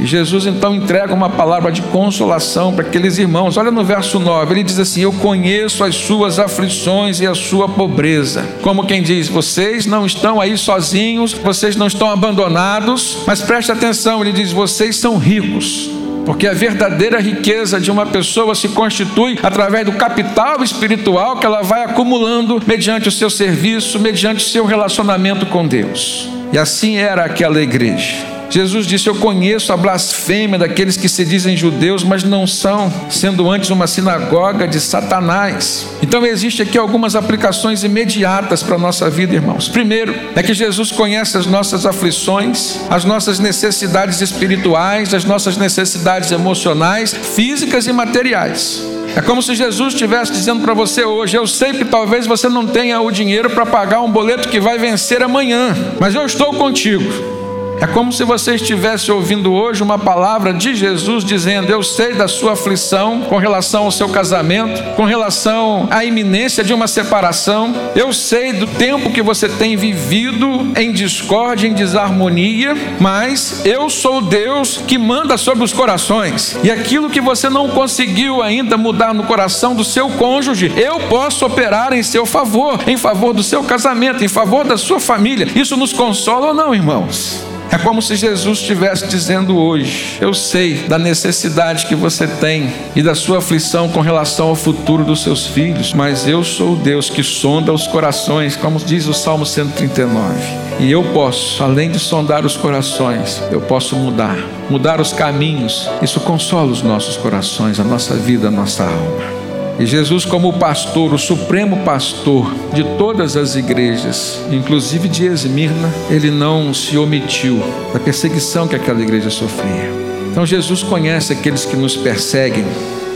E 0.00 0.06
Jesus 0.06 0.46
então 0.46 0.74
entrega 0.74 1.12
uma 1.12 1.28
palavra 1.28 1.70
de 1.70 1.82
consolação 1.82 2.72
para 2.72 2.86
aqueles 2.86 3.18
irmãos. 3.18 3.58
Olha 3.58 3.70
no 3.70 3.84
verso 3.84 4.18
9, 4.18 4.54
ele 4.54 4.62
diz 4.62 4.78
assim: 4.78 5.02
Eu 5.02 5.12
conheço 5.12 5.84
as 5.84 5.94
suas 5.94 6.38
aflições 6.38 7.20
e 7.20 7.26
a 7.26 7.34
sua 7.34 7.68
pobreza. 7.68 8.48
Como 8.62 8.86
quem 8.86 9.02
diz, 9.02 9.28
vocês 9.28 9.84
não 9.84 10.06
estão 10.06 10.40
aí 10.40 10.56
sozinhos, 10.56 11.34
vocês 11.34 11.76
não 11.76 11.86
estão 11.86 12.10
abandonados, 12.10 13.18
mas 13.26 13.42
preste 13.42 13.70
atenção, 13.70 14.22
ele 14.22 14.32
diz: 14.32 14.52
vocês 14.52 14.96
são 14.96 15.18
ricos. 15.18 15.90
Porque 16.24 16.46
a 16.46 16.54
verdadeira 16.54 17.20
riqueza 17.20 17.80
de 17.80 17.90
uma 17.90 18.06
pessoa 18.06 18.54
se 18.54 18.68
constitui 18.68 19.38
através 19.42 19.84
do 19.84 19.92
capital 19.92 20.62
espiritual 20.62 21.36
que 21.36 21.44
ela 21.44 21.62
vai 21.62 21.84
acumulando 21.84 22.62
mediante 22.66 23.08
o 23.08 23.12
seu 23.12 23.28
serviço, 23.28 23.98
mediante 23.98 24.44
o 24.44 24.48
seu 24.48 24.64
relacionamento 24.64 25.44
com 25.46 25.66
Deus. 25.66 26.28
E 26.52 26.58
assim 26.58 26.96
era 26.96 27.24
aquela 27.24 27.60
igreja. 27.60 28.39
Jesus 28.50 28.84
disse: 28.84 29.08
Eu 29.08 29.14
conheço 29.14 29.72
a 29.72 29.76
blasfêmia 29.76 30.58
daqueles 30.58 30.96
que 30.96 31.08
se 31.08 31.24
dizem 31.24 31.56
judeus, 31.56 32.02
mas 32.02 32.24
não 32.24 32.46
são, 32.46 32.92
sendo 33.08 33.48
antes 33.48 33.70
uma 33.70 33.86
sinagoga 33.86 34.66
de 34.66 34.80
Satanás. 34.80 35.86
Então, 36.02 36.26
existe 36.26 36.60
aqui 36.60 36.76
algumas 36.76 37.14
aplicações 37.14 37.84
imediatas 37.84 38.62
para 38.62 38.74
a 38.74 38.78
nossa 38.78 39.08
vida, 39.08 39.34
irmãos. 39.34 39.68
Primeiro, 39.68 40.12
é 40.34 40.42
que 40.42 40.52
Jesus 40.52 40.90
conhece 40.90 41.38
as 41.38 41.46
nossas 41.46 41.86
aflições, 41.86 42.80
as 42.90 43.04
nossas 43.04 43.38
necessidades 43.38 44.20
espirituais, 44.20 45.14
as 45.14 45.24
nossas 45.24 45.56
necessidades 45.56 46.32
emocionais, 46.32 47.12
físicas 47.12 47.86
e 47.86 47.92
materiais. 47.92 48.84
É 49.14 49.20
como 49.20 49.42
se 49.42 49.54
Jesus 49.54 49.94
estivesse 49.94 50.32
dizendo 50.32 50.62
para 50.62 50.74
você 50.74 51.04
hoje: 51.04 51.36
Eu 51.36 51.46
sei 51.46 51.72
que 51.72 51.84
talvez 51.84 52.26
você 52.26 52.48
não 52.48 52.66
tenha 52.66 53.00
o 53.00 53.10
dinheiro 53.10 53.50
para 53.50 53.64
pagar 53.64 54.00
um 54.00 54.10
boleto 54.10 54.48
que 54.48 54.58
vai 54.58 54.78
vencer 54.78 55.22
amanhã, 55.22 55.76
mas 56.00 56.14
eu 56.14 56.24
estou 56.26 56.52
contigo. 56.54 57.39
É 57.80 57.86
como 57.86 58.12
se 58.12 58.24
você 58.24 58.56
estivesse 58.56 59.10
ouvindo 59.10 59.54
hoje 59.54 59.82
uma 59.82 59.98
palavra 59.98 60.52
de 60.52 60.74
Jesus 60.74 61.24
dizendo: 61.24 61.72
Eu 61.72 61.82
sei 61.82 62.12
da 62.12 62.28
sua 62.28 62.52
aflição 62.52 63.22
com 63.22 63.38
relação 63.38 63.84
ao 63.84 63.90
seu 63.90 64.10
casamento, 64.10 64.82
com 64.96 65.04
relação 65.04 65.88
à 65.90 66.04
iminência 66.04 66.62
de 66.62 66.74
uma 66.74 66.86
separação. 66.86 67.74
Eu 67.96 68.12
sei 68.12 68.52
do 68.52 68.66
tempo 68.66 69.10
que 69.10 69.22
você 69.22 69.48
tem 69.48 69.76
vivido 69.76 70.72
em 70.76 70.92
discórdia, 70.92 71.68
em 71.68 71.72
desarmonia, 71.72 72.74
mas 73.00 73.62
eu 73.64 73.88
sou 73.88 74.20
Deus 74.20 74.82
que 74.86 74.98
manda 74.98 75.38
sobre 75.38 75.64
os 75.64 75.72
corações. 75.72 76.58
E 76.62 76.70
aquilo 76.70 77.08
que 77.08 77.20
você 77.20 77.48
não 77.48 77.70
conseguiu 77.70 78.42
ainda 78.42 78.76
mudar 78.76 79.14
no 79.14 79.22
coração 79.22 79.74
do 79.74 79.84
seu 79.84 80.10
cônjuge, 80.10 80.70
eu 80.76 81.00
posso 81.08 81.46
operar 81.46 81.94
em 81.94 82.02
seu 82.02 82.26
favor, 82.26 82.78
em 82.86 82.98
favor 82.98 83.32
do 83.32 83.42
seu 83.42 83.64
casamento, 83.64 84.22
em 84.22 84.28
favor 84.28 84.66
da 84.66 84.76
sua 84.76 85.00
família. 85.00 85.48
Isso 85.54 85.78
nos 85.78 85.94
consola 85.94 86.48
ou 86.48 86.54
não, 86.54 86.74
irmãos? 86.74 87.49
É 87.72 87.78
como 87.78 88.02
se 88.02 88.16
Jesus 88.16 88.58
estivesse 88.58 89.06
dizendo 89.06 89.56
hoje: 89.56 90.18
Eu 90.20 90.34
sei 90.34 90.74
da 90.88 90.98
necessidade 90.98 91.86
que 91.86 91.94
você 91.94 92.26
tem 92.26 92.72
e 92.96 93.02
da 93.02 93.14
sua 93.14 93.38
aflição 93.38 93.88
com 93.88 94.00
relação 94.00 94.48
ao 94.48 94.56
futuro 94.56 95.04
dos 95.04 95.22
seus 95.22 95.46
filhos, 95.46 95.92
mas 95.92 96.26
eu 96.26 96.42
sou 96.42 96.72
o 96.72 96.76
Deus 96.76 97.08
que 97.08 97.22
sonda 97.22 97.72
os 97.72 97.86
corações, 97.86 98.56
como 98.56 98.78
diz 98.78 99.06
o 99.06 99.14
Salmo 99.14 99.46
139. 99.46 100.34
E 100.80 100.90
eu 100.90 101.04
posso, 101.12 101.62
além 101.62 101.90
de 101.90 101.98
sondar 101.98 102.44
os 102.44 102.56
corações, 102.56 103.40
eu 103.52 103.60
posso 103.60 103.94
mudar, 103.94 104.36
mudar 104.68 105.00
os 105.00 105.12
caminhos. 105.12 105.88
Isso 106.02 106.18
consola 106.20 106.72
os 106.72 106.82
nossos 106.82 107.16
corações, 107.16 107.78
a 107.78 107.84
nossa 107.84 108.16
vida, 108.16 108.48
a 108.48 108.50
nossa 108.50 108.84
alma. 108.84 109.39
E 109.80 109.86
Jesus, 109.86 110.26
como 110.26 110.52
pastor, 110.52 111.14
o 111.14 111.18
supremo 111.18 111.78
pastor 111.78 112.54
de 112.74 112.84
todas 112.98 113.34
as 113.34 113.56
igrejas, 113.56 114.38
inclusive 114.52 115.08
de 115.08 115.24
Esmirna, 115.24 115.90
ele 116.10 116.30
não 116.30 116.74
se 116.74 116.98
omitiu 116.98 117.58
da 117.90 117.98
perseguição 117.98 118.68
que 118.68 118.76
aquela 118.76 119.00
igreja 119.00 119.30
sofria. 119.30 119.90
Então 120.30 120.44
Jesus 120.44 120.82
conhece 120.82 121.32
aqueles 121.32 121.64
que 121.64 121.76
nos 121.76 121.96
perseguem. 121.96 122.66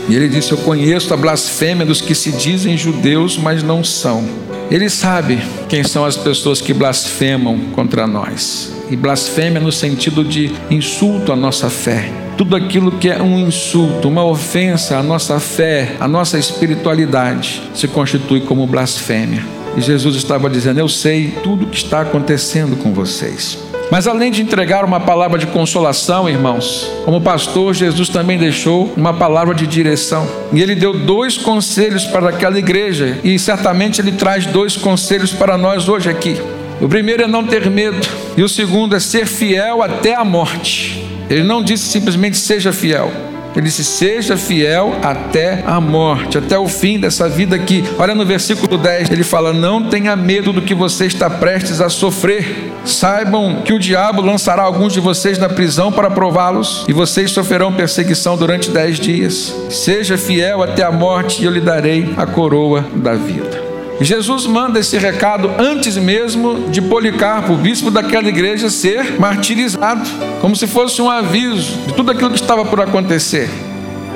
E 0.09 0.15
ele 0.15 0.27
disse: 0.27 0.53
Eu 0.53 0.57
conheço 0.57 1.13
a 1.13 1.17
blasfêmia 1.17 1.85
dos 1.85 2.01
que 2.01 2.15
se 2.15 2.31
dizem 2.31 2.75
judeus, 2.75 3.37
mas 3.37 3.61
não 3.61 3.83
são. 3.83 4.27
Ele 4.71 4.89
sabe 4.89 5.39
quem 5.69 5.83
são 5.83 6.03
as 6.03 6.17
pessoas 6.17 6.61
que 6.61 6.73
blasfemam 6.73 7.59
contra 7.73 8.07
nós. 8.07 8.73
E 8.89 8.95
blasfêmia 8.95 9.61
no 9.61 9.71
sentido 9.71 10.23
de 10.23 10.51
insulto 10.71 11.31
à 11.31 11.35
nossa 11.35 11.69
fé 11.69 12.24
tudo 12.37 12.55
aquilo 12.55 12.91
que 12.91 13.09
é 13.09 13.21
um 13.21 13.39
insulto, 13.39 14.07
uma 14.07 14.25
ofensa 14.25 14.97
à 14.97 15.03
nossa 15.03 15.39
fé, 15.39 15.95
à 15.99 16.07
nossa 16.07 16.37
espiritualidade, 16.37 17.61
se 17.73 17.87
constitui 17.87 18.41
como 18.41 18.67
blasfêmia. 18.67 19.43
E 19.77 19.81
Jesus 19.81 20.15
estava 20.15 20.49
dizendo: 20.49 20.79
Eu 20.79 20.89
sei 20.89 21.33
tudo 21.43 21.65
o 21.65 21.69
que 21.69 21.77
está 21.77 22.01
acontecendo 22.01 22.75
com 22.77 22.93
vocês. 22.93 23.57
Mas 23.91 24.07
além 24.07 24.31
de 24.31 24.41
entregar 24.41 24.83
uma 24.83 24.99
palavra 24.99 25.37
de 25.37 25.45
consolação, 25.45 26.27
irmãos, 26.27 26.91
como 27.03 27.21
pastor, 27.21 27.73
Jesus 27.73 28.09
também 28.09 28.37
deixou 28.37 28.91
uma 28.97 29.13
palavra 29.13 29.53
de 29.53 29.67
direção. 29.67 30.27
E 30.51 30.61
ele 30.61 30.73
deu 30.75 30.91
dois 30.93 31.37
conselhos 31.37 32.03
para 32.05 32.29
aquela 32.29 32.57
igreja, 32.57 33.19
e 33.23 33.37
certamente 33.37 34.01
ele 34.01 34.13
traz 34.13 34.45
dois 34.47 34.75
conselhos 34.75 35.31
para 35.31 35.57
nós 35.57 35.87
hoje 35.87 36.09
aqui. 36.09 36.41
O 36.81 36.89
primeiro 36.89 37.23
é 37.23 37.27
não 37.27 37.45
ter 37.45 37.69
medo, 37.69 38.05
e 38.35 38.41
o 38.41 38.49
segundo 38.49 38.95
é 38.95 38.99
ser 38.99 39.27
fiel 39.27 39.83
até 39.83 40.15
a 40.15 40.25
morte. 40.25 41.04
Ele 41.29 41.43
não 41.43 41.63
disse 41.63 41.85
simplesmente 41.85 42.37
seja 42.37 42.71
fiel. 42.71 43.11
Ele 43.55 43.67
disse: 43.67 43.83
Seja 43.83 44.35
fiel 44.35 44.93
até 45.01 45.63
a 45.65 45.79
morte, 45.79 46.37
até 46.37 46.59
o 46.59 46.67
fim 46.67 46.99
dessa 46.99 47.29
vida 47.29 47.55
aqui. 47.55 47.83
Olha 47.97 48.13
no 48.13 48.25
versículo 48.25 48.77
10, 48.77 49.09
ele 49.11 49.23
fala: 49.23 49.53
Não 49.53 49.83
tenha 49.83 50.15
medo 50.15 50.51
do 50.51 50.61
que 50.61 50.75
você 50.75 51.05
está 51.05 51.29
prestes 51.29 51.79
a 51.79 51.87
sofrer. 51.87 52.73
Saibam 52.83 53.61
que 53.63 53.73
o 53.73 53.79
diabo 53.79 54.21
lançará 54.21 54.63
alguns 54.63 54.93
de 54.93 54.99
vocês 54.99 55.37
na 55.37 55.47
prisão 55.47 55.91
para 55.91 56.11
prová-los, 56.11 56.85
e 56.87 56.93
vocês 56.93 57.31
sofrerão 57.31 57.71
perseguição 57.71 58.37
durante 58.37 58.69
dez 58.69 58.99
dias. 58.99 59.55
Seja 59.69 60.17
fiel 60.17 60.61
até 60.61 60.83
a 60.83 60.91
morte, 60.91 61.41
e 61.41 61.45
eu 61.45 61.51
lhe 61.51 61.61
darei 61.61 62.13
a 62.17 62.25
coroa 62.25 62.85
da 62.93 63.13
vida. 63.13 63.64
Jesus 64.01 64.45
manda 64.45 64.79
esse 64.79 64.97
recado 64.97 65.51
antes 65.57 65.97
mesmo 65.97 66.69
de 66.69 66.81
Policarpo, 66.81 67.53
o 67.53 67.57
bispo 67.57 67.89
daquela 67.89 68.27
igreja, 68.27 68.69
ser 68.69 69.19
martirizado, 69.19 70.09
como 70.41 70.55
se 70.55 70.67
fosse 70.67 71.01
um 71.01 71.09
aviso 71.09 71.77
de 71.87 71.93
tudo 71.93 72.11
aquilo 72.11 72.29
que 72.29 72.39
estava 72.39 72.65
por 72.65 72.81
acontecer. 72.81 73.49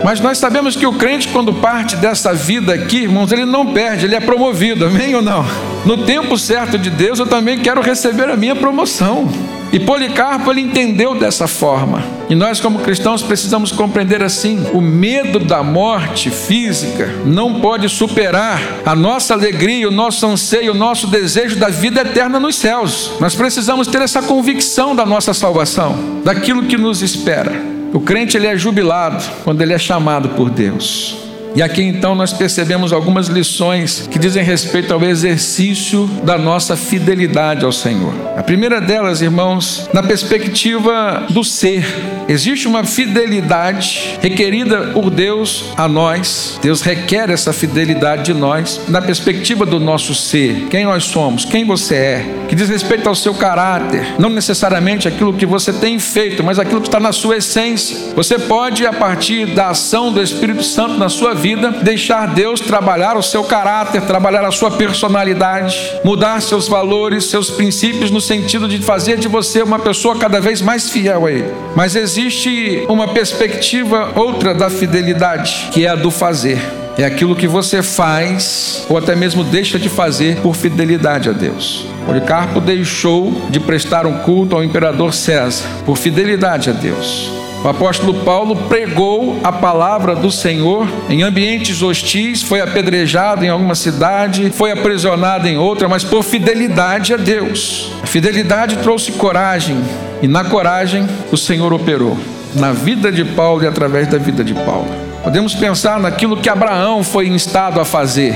Mas 0.04 0.20
nós 0.20 0.38
sabemos 0.38 0.76
que 0.76 0.86
o 0.86 0.94
crente, 0.94 1.28
quando 1.28 1.54
parte 1.54 1.96
dessa 1.96 2.34
vida 2.34 2.74
aqui, 2.74 3.04
irmãos, 3.04 3.32
ele 3.32 3.46
não 3.46 3.74
perde, 3.74 4.06
ele 4.06 4.16
é 4.16 4.20
promovido, 4.20 4.86
amém 4.86 5.14
ou 5.16 5.22
não? 5.22 5.46
No 5.86 6.06
tempo 6.06 6.38
certo 6.38 6.78
de 6.78 6.90
Deus, 6.90 7.20
eu 7.20 7.28
também 7.28 7.60
quero 7.60 7.82
receber 7.82 8.30
a 8.30 8.38
minha 8.38 8.56
promoção. 8.56 9.30
E 9.72 9.80
Policarpo 9.80 10.52
ele 10.52 10.62
entendeu 10.62 11.14
dessa 11.14 11.48
forma. 11.48 12.04
E 12.30 12.36
nós, 12.36 12.60
como 12.60 12.80
cristãos, 12.80 13.22
precisamos 13.22 13.72
compreender 13.72 14.24
assim: 14.24 14.68
o 14.74 14.82
medo 14.82 15.40
da 15.40 15.62
morte 15.62 16.30
física 16.30 17.08
não 17.26 17.60
pode 17.60 17.88
superar 17.88 18.62
a 18.86 18.96
nossa 18.96 19.34
alegria, 19.34 19.88
o 19.88 19.92
nosso 19.92 20.26
anseio, 20.26 20.72
o 20.72 20.76
nosso 20.76 21.08
desejo 21.08 21.56
da 21.56 21.70
vida 21.70 22.02
eterna 22.02 22.40
nos 22.40 22.56
céus. 22.56 23.12
Nós 23.20 23.36
precisamos 23.36 23.88
ter 23.88 24.02
essa 24.02 24.22
convicção 24.22 24.96
da 24.96 25.06
nossa 25.06 25.34
salvação, 25.34 26.22
daquilo 26.24 26.64
que 26.64 26.78
nos 26.78 27.02
espera. 27.02 27.52
O 27.94 28.00
crente 28.00 28.38
ele 28.38 28.48
é 28.48 28.58
jubilado 28.58 29.24
quando 29.44 29.62
ele 29.62 29.74
é 29.74 29.80
chamado 29.80 30.30
por 30.30 30.50
Deus. 30.50 31.29
E 31.56 31.62
aqui 31.62 31.82
então 31.82 32.16
nós 32.16 32.32
percebemos 32.32 32.94
algumas 32.94 33.28
lições 33.28 34.08
que 34.10 34.20
dizem 34.20 34.44
respeito 34.44 34.94
ao 34.94 35.04
exercício 35.04 36.06
da 36.24 36.38
nossa 36.38 36.76
fidelidade 36.76 37.66
ao 37.66 37.72
Senhor. 37.72 38.14
A 38.38 38.44
primeira 38.44 38.80
delas, 38.80 39.22
irmãos, 39.22 39.90
na 39.94 40.04
perspectiva 40.04 41.26
do 41.30 41.44
ser. 41.44 41.86
Existe 42.28 42.68
uma 42.68 42.84
fidelidade 42.84 44.18
requerida 44.22 44.92
por 44.94 45.10
Deus 45.10 45.74
a 45.76 45.88
nós. 45.88 46.60
Deus 46.62 46.82
requer 46.82 47.30
essa 47.30 47.52
fidelidade 47.52 48.26
de 48.26 48.34
nós 48.34 48.82
na 48.88 49.02
perspectiva 49.02 49.66
do 49.66 49.80
nosso 49.80 50.14
ser. 50.14 50.68
Quem 50.70 50.86
nós 50.86 51.06
somos, 51.06 51.44
quem 51.44 51.66
você 51.66 51.96
é, 51.96 52.26
que 52.48 52.56
diz 52.56 52.70
respeito 52.70 53.10
ao 53.10 53.16
seu 53.16 53.34
caráter, 53.34 54.16
não 54.20 54.30
necessariamente 54.30 55.08
aquilo 55.08 55.34
que 55.34 55.46
você 55.46 55.74
tem 55.74 55.98
feito, 55.98 56.44
mas 56.44 56.60
aquilo 56.60 56.82
que 56.82 56.88
está 56.88 57.00
na 57.00 57.12
sua 57.12 57.38
essência. 57.38 58.14
Você 58.16 58.38
pode, 58.38 58.86
a 58.86 58.94
partir 58.94 59.48
da 59.48 59.70
ação 59.70 60.12
do 60.12 60.22
Espírito 60.22 60.64
Santo 60.64 60.98
na 60.98 61.10
sua 61.10 61.34
vida, 61.40 61.72
deixar 61.72 62.28
Deus 62.28 62.60
trabalhar 62.60 63.18
o 63.18 63.24
seu 63.24 63.44
caráter, 63.44 64.02
trabalhar 64.02 64.46
a 64.46 64.52
sua 64.52 64.72
personalidade, 64.72 66.00
mudar 66.04 66.42
seus 66.42 66.68
valores, 66.68 67.26
seus 67.26 67.50
princípios, 67.50 68.12
no 68.12 68.20
sentido 68.20 68.68
de 68.68 68.80
fazer 68.80 69.18
de 69.18 69.28
você 69.28 69.64
uma 69.64 69.80
pessoa 69.80 70.18
cada 70.18 70.42
vez 70.42 70.62
mais 70.62 70.90
fiel 70.90 71.26
a 71.26 71.32
Ele. 71.32 71.54
Mas 71.76 71.96
existe 71.96 72.86
uma 72.90 73.08
perspectiva 73.08 74.12
outra 74.16 74.54
da 74.54 74.70
fidelidade, 74.70 75.70
que 75.72 75.86
é 75.86 75.90
a 75.90 75.96
do 75.96 76.12
fazer. 76.12 76.60
É 76.98 77.06
aquilo 77.06 77.36
que 77.36 77.48
você 77.48 77.82
faz 77.82 78.86
ou 78.90 78.98
até 78.98 79.16
mesmo 79.16 79.42
deixa 79.42 79.80
de 79.80 79.88
fazer 79.88 80.36
por 80.42 80.54
fidelidade 80.54 81.30
a 81.30 81.32
Deus. 81.32 81.86
Policarpo 82.06 82.60
deixou 82.60 83.32
de 83.50 83.60
prestar 83.60 84.06
um 84.06 84.18
culto 84.20 84.56
ao 84.56 84.64
imperador 84.64 85.14
César 85.14 85.66
por 85.86 85.98
fidelidade 85.98 86.70
a 86.70 86.74
Deus. 86.74 87.49
O 87.64 87.68
apóstolo 87.68 88.14
Paulo 88.24 88.56
pregou 88.56 89.38
a 89.44 89.52
palavra 89.52 90.16
do 90.16 90.32
Senhor 90.32 90.88
em 91.10 91.24
ambientes 91.24 91.82
hostis, 91.82 92.42
foi 92.42 92.62
apedrejado 92.62 93.44
em 93.44 93.50
alguma 93.50 93.76
cidade, 93.76 94.50
foi 94.50 94.72
aprisionado 94.72 95.46
em 95.46 95.58
outra, 95.58 95.90
mas 95.90 96.04
por 96.04 96.24
fidelidade 96.24 97.14
a 97.14 97.18
Deus. 97.18 97.92
A 98.02 98.08
fidelidade 98.08 98.78
trouxe 98.78 99.12
coragem, 99.12 99.78
e 100.22 100.28
na 100.28 100.46
coragem 100.46 101.06
o 101.34 101.38
Senhor 101.38 101.74
operou 101.74 102.18
na 102.56 102.72
vida 102.72 103.12
de 103.12 103.26
Paulo 103.26 103.64
e 103.64 103.68
através 103.68 104.08
da 104.08 104.18
vida 104.18 104.42
de 104.42 104.54
Paulo. 104.54 104.88
Podemos 105.22 105.54
pensar 105.54 106.00
naquilo 106.00 106.38
que 106.38 106.48
Abraão 106.48 107.04
foi 107.04 107.28
instado 107.28 107.82
a 107.82 107.86
fazer. 107.86 108.34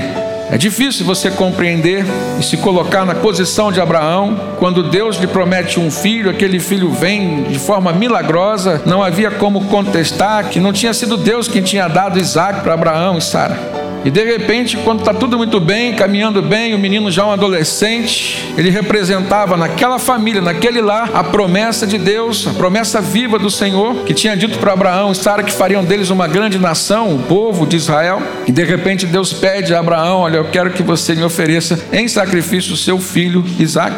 É 0.50 0.58
difícil 0.58 1.04
você 1.04 1.30
compreender 1.30 2.04
e 2.38 2.42
se 2.42 2.56
colocar 2.56 3.04
na 3.04 3.14
posição 3.14 3.72
de 3.72 3.80
Abraão, 3.80 4.54
quando 4.58 4.88
Deus 4.88 5.16
lhe 5.16 5.26
promete 5.26 5.80
um 5.80 5.90
filho, 5.90 6.30
aquele 6.30 6.60
filho 6.60 6.90
vem 6.90 7.44
de 7.44 7.58
forma 7.58 7.92
milagrosa, 7.92 8.82
não 8.84 9.02
havia 9.02 9.30
como 9.30 9.64
contestar 9.66 10.48
que 10.48 10.60
não 10.60 10.72
tinha 10.72 10.94
sido 10.94 11.16
Deus 11.16 11.48
quem 11.48 11.62
tinha 11.62 11.88
dado 11.88 12.18
Isaac 12.18 12.60
para 12.60 12.74
Abraão 12.74 13.18
e 13.18 13.22
Sara. 13.22 13.83
E 14.04 14.10
de 14.10 14.22
repente, 14.22 14.76
quando 14.76 14.98
está 14.98 15.14
tudo 15.14 15.38
muito 15.38 15.58
bem, 15.58 15.94
caminhando 15.94 16.42
bem, 16.42 16.74
o 16.74 16.78
menino 16.78 17.10
já 17.10 17.22
é 17.22 17.24
um 17.24 17.30
adolescente, 17.30 18.52
ele 18.58 18.68
representava 18.68 19.56
naquela 19.56 19.98
família, 19.98 20.42
naquele 20.42 20.82
lar, 20.82 21.10
a 21.14 21.24
promessa 21.24 21.86
de 21.86 21.96
Deus, 21.96 22.46
a 22.46 22.52
promessa 22.52 23.00
viva 23.00 23.38
do 23.38 23.50
Senhor, 23.50 24.04
que 24.04 24.12
tinha 24.12 24.36
dito 24.36 24.58
para 24.58 24.74
Abraão 24.74 25.12
e 25.12 25.14
Sara 25.14 25.42
que 25.42 25.50
fariam 25.50 25.82
deles 25.82 26.10
uma 26.10 26.28
grande 26.28 26.58
nação, 26.58 27.14
o 27.14 27.18
povo 27.20 27.66
de 27.66 27.76
Israel. 27.76 28.22
E 28.46 28.52
de 28.52 28.62
repente 28.62 29.06
Deus 29.06 29.32
pede 29.32 29.72
a 29.72 29.78
Abraão: 29.78 30.18
Olha, 30.18 30.36
eu 30.36 30.50
quero 30.50 30.70
que 30.70 30.82
você 30.82 31.14
me 31.14 31.24
ofereça 31.24 31.82
em 31.90 32.06
sacrifício 32.06 32.74
o 32.74 32.76
seu 32.76 32.98
filho 32.98 33.42
Isaac. 33.58 33.96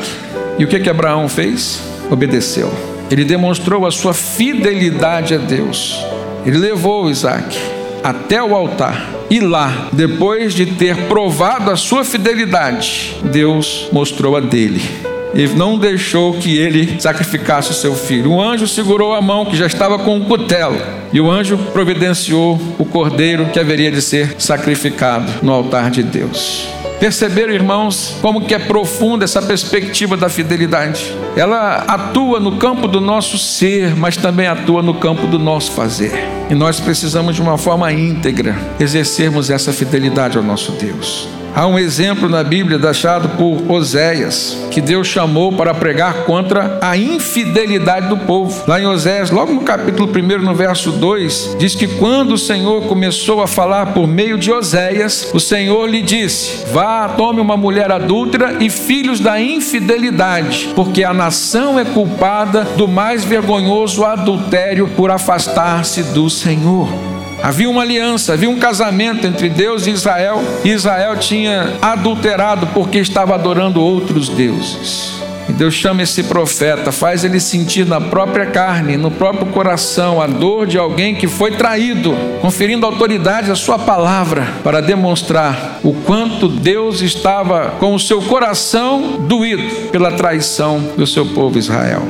E 0.56 0.64
o 0.64 0.68
que 0.68 0.78
que 0.78 0.88
Abraão 0.88 1.28
fez? 1.28 1.80
Obedeceu. 2.08 2.72
Ele 3.10 3.24
demonstrou 3.24 3.84
a 3.84 3.90
sua 3.90 4.14
fidelidade 4.14 5.34
a 5.34 5.38
Deus. 5.38 6.00
Ele 6.44 6.58
levou 6.58 7.10
Isaac 7.10 7.75
até 8.06 8.40
o 8.40 8.54
altar 8.54 9.10
e 9.28 9.40
lá, 9.40 9.88
depois 9.92 10.54
de 10.54 10.64
ter 10.64 11.08
provado 11.08 11.72
a 11.72 11.76
sua 11.76 12.04
fidelidade, 12.04 13.16
Deus 13.24 13.88
mostrou 13.92 14.36
a 14.36 14.40
dele. 14.40 15.15
E 15.36 15.46
não 15.48 15.78
deixou 15.78 16.34
que 16.34 16.56
ele 16.56 17.00
sacrificasse 17.00 17.70
o 17.70 17.74
seu 17.74 17.94
filho. 17.94 18.32
O 18.32 18.42
anjo 18.42 18.66
segurou 18.66 19.14
a 19.14 19.20
mão 19.20 19.44
que 19.44 19.56
já 19.56 19.66
estava 19.66 19.98
com 19.98 20.16
um 20.16 20.24
cutelo 20.24 20.76
e 21.12 21.20
o 21.20 21.30
anjo 21.30 21.56
providenciou 21.72 22.60
o 22.78 22.84
cordeiro 22.84 23.46
que 23.46 23.60
haveria 23.60 23.90
de 23.90 24.00
ser 24.00 24.36
sacrificado 24.38 25.30
no 25.42 25.52
altar 25.52 25.90
de 25.90 26.02
Deus. 26.02 26.66
Perceberam, 26.98 27.52
irmãos, 27.52 28.16
como 28.22 28.40
que 28.40 28.54
é 28.54 28.58
profunda 28.58 29.24
essa 29.24 29.42
perspectiva 29.42 30.16
da 30.16 30.30
fidelidade? 30.30 31.14
Ela 31.36 31.84
atua 31.86 32.40
no 32.40 32.56
campo 32.56 32.88
do 32.88 33.00
nosso 33.00 33.36
ser, 33.36 33.94
mas 33.94 34.16
também 34.16 34.46
atua 34.46 34.82
no 34.82 34.94
campo 34.94 35.26
do 35.26 35.38
nosso 35.38 35.72
fazer. 35.72 36.12
E 36.48 36.54
nós 36.54 36.80
precisamos 36.80 37.36
de 37.36 37.42
uma 37.42 37.58
forma 37.58 37.92
íntegra 37.92 38.56
exercermos 38.80 39.50
essa 39.50 39.74
fidelidade 39.74 40.38
ao 40.38 40.42
nosso 40.42 40.72
Deus. 40.72 41.35
Há 41.56 41.66
um 41.66 41.78
exemplo 41.78 42.28
na 42.28 42.44
Bíblia 42.44 42.78
deixado 42.78 43.30
por 43.30 43.72
Oséias, 43.72 44.66
que 44.70 44.78
Deus 44.78 45.06
chamou 45.06 45.50
para 45.50 45.72
pregar 45.72 46.26
contra 46.26 46.78
a 46.82 46.98
infidelidade 46.98 48.08
do 48.08 48.18
povo. 48.18 48.62
Lá 48.68 48.78
em 48.78 48.84
Oséias, 48.84 49.30
logo 49.30 49.54
no 49.54 49.62
capítulo 49.62 50.06
1, 50.06 50.42
no 50.42 50.54
verso 50.54 50.92
2, 50.92 51.56
diz 51.58 51.74
que 51.74 51.86
quando 51.86 52.32
o 52.32 52.38
Senhor 52.38 52.82
começou 52.82 53.40
a 53.40 53.46
falar 53.46 53.94
por 53.94 54.06
meio 54.06 54.36
de 54.36 54.52
Oséias, 54.52 55.30
o 55.32 55.40
Senhor 55.40 55.88
lhe 55.88 56.02
disse: 56.02 56.66
Vá, 56.70 57.08
tome 57.08 57.40
uma 57.40 57.56
mulher 57.56 57.90
adúltera 57.90 58.58
e 58.60 58.68
filhos 58.68 59.18
da 59.18 59.40
infidelidade, 59.40 60.72
porque 60.76 61.04
a 61.04 61.14
nação 61.14 61.80
é 61.80 61.86
culpada 61.86 62.64
do 62.76 62.86
mais 62.86 63.24
vergonhoso 63.24 64.04
adultério 64.04 64.88
por 64.88 65.10
afastar-se 65.10 66.02
do 66.02 66.28
Senhor. 66.28 67.15
Havia 67.42 67.68
uma 67.68 67.82
aliança, 67.82 68.32
havia 68.32 68.50
um 68.50 68.58
casamento 68.58 69.26
entre 69.26 69.48
Deus 69.48 69.86
e 69.86 69.90
Israel, 69.90 70.42
e 70.64 70.70
Israel 70.70 71.16
tinha 71.16 71.74
adulterado 71.80 72.66
porque 72.68 72.98
estava 72.98 73.34
adorando 73.34 73.80
outros 73.80 74.28
deuses. 74.28 75.16
E 75.48 75.52
Deus 75.52 75.74
chama 75.74 76.02
esse 76.02 76.24
profeta, 76.24 76.90
faz 76.90 77.22
ele 77.22 77.38
sentir 77.38 77.86
na 77.86 78.00
própria 78.00 78.46
carne, 78.46 78.96
no 78.96 79.12
próprio 79.12 79.46
coração, 79.46 80.20
a 80.20 80.26
dor 80.26 80.66
de 80.66 80.76
alguém 80.76 81.14
que 81.14 81.28
foi 81.28 81.52
traído, 81.52 82.16
conferindo 82.40 82.84
autoridade 82.84 83.50
à 83.50 83.54
sua 83.54 83.78
palavra, 83.78 84.48
para 84.64 84.80
demonstrar 84.80 85.78
o 85.84 85.92
quanto 85.92 86.48
Deus 86.48 87.00
estava 87.00 87.76
com 87.78 87.94
o 87.94 88.00
seu 88.00 88.20
coração 88.22 89.18
doído 89.20 89.90
pela 89.90 90.12
traição 90.12 90.80
do 90.96 91.06
seu 91.06 91.24
povo 91.24 91.58
Israel. 91.58 92.02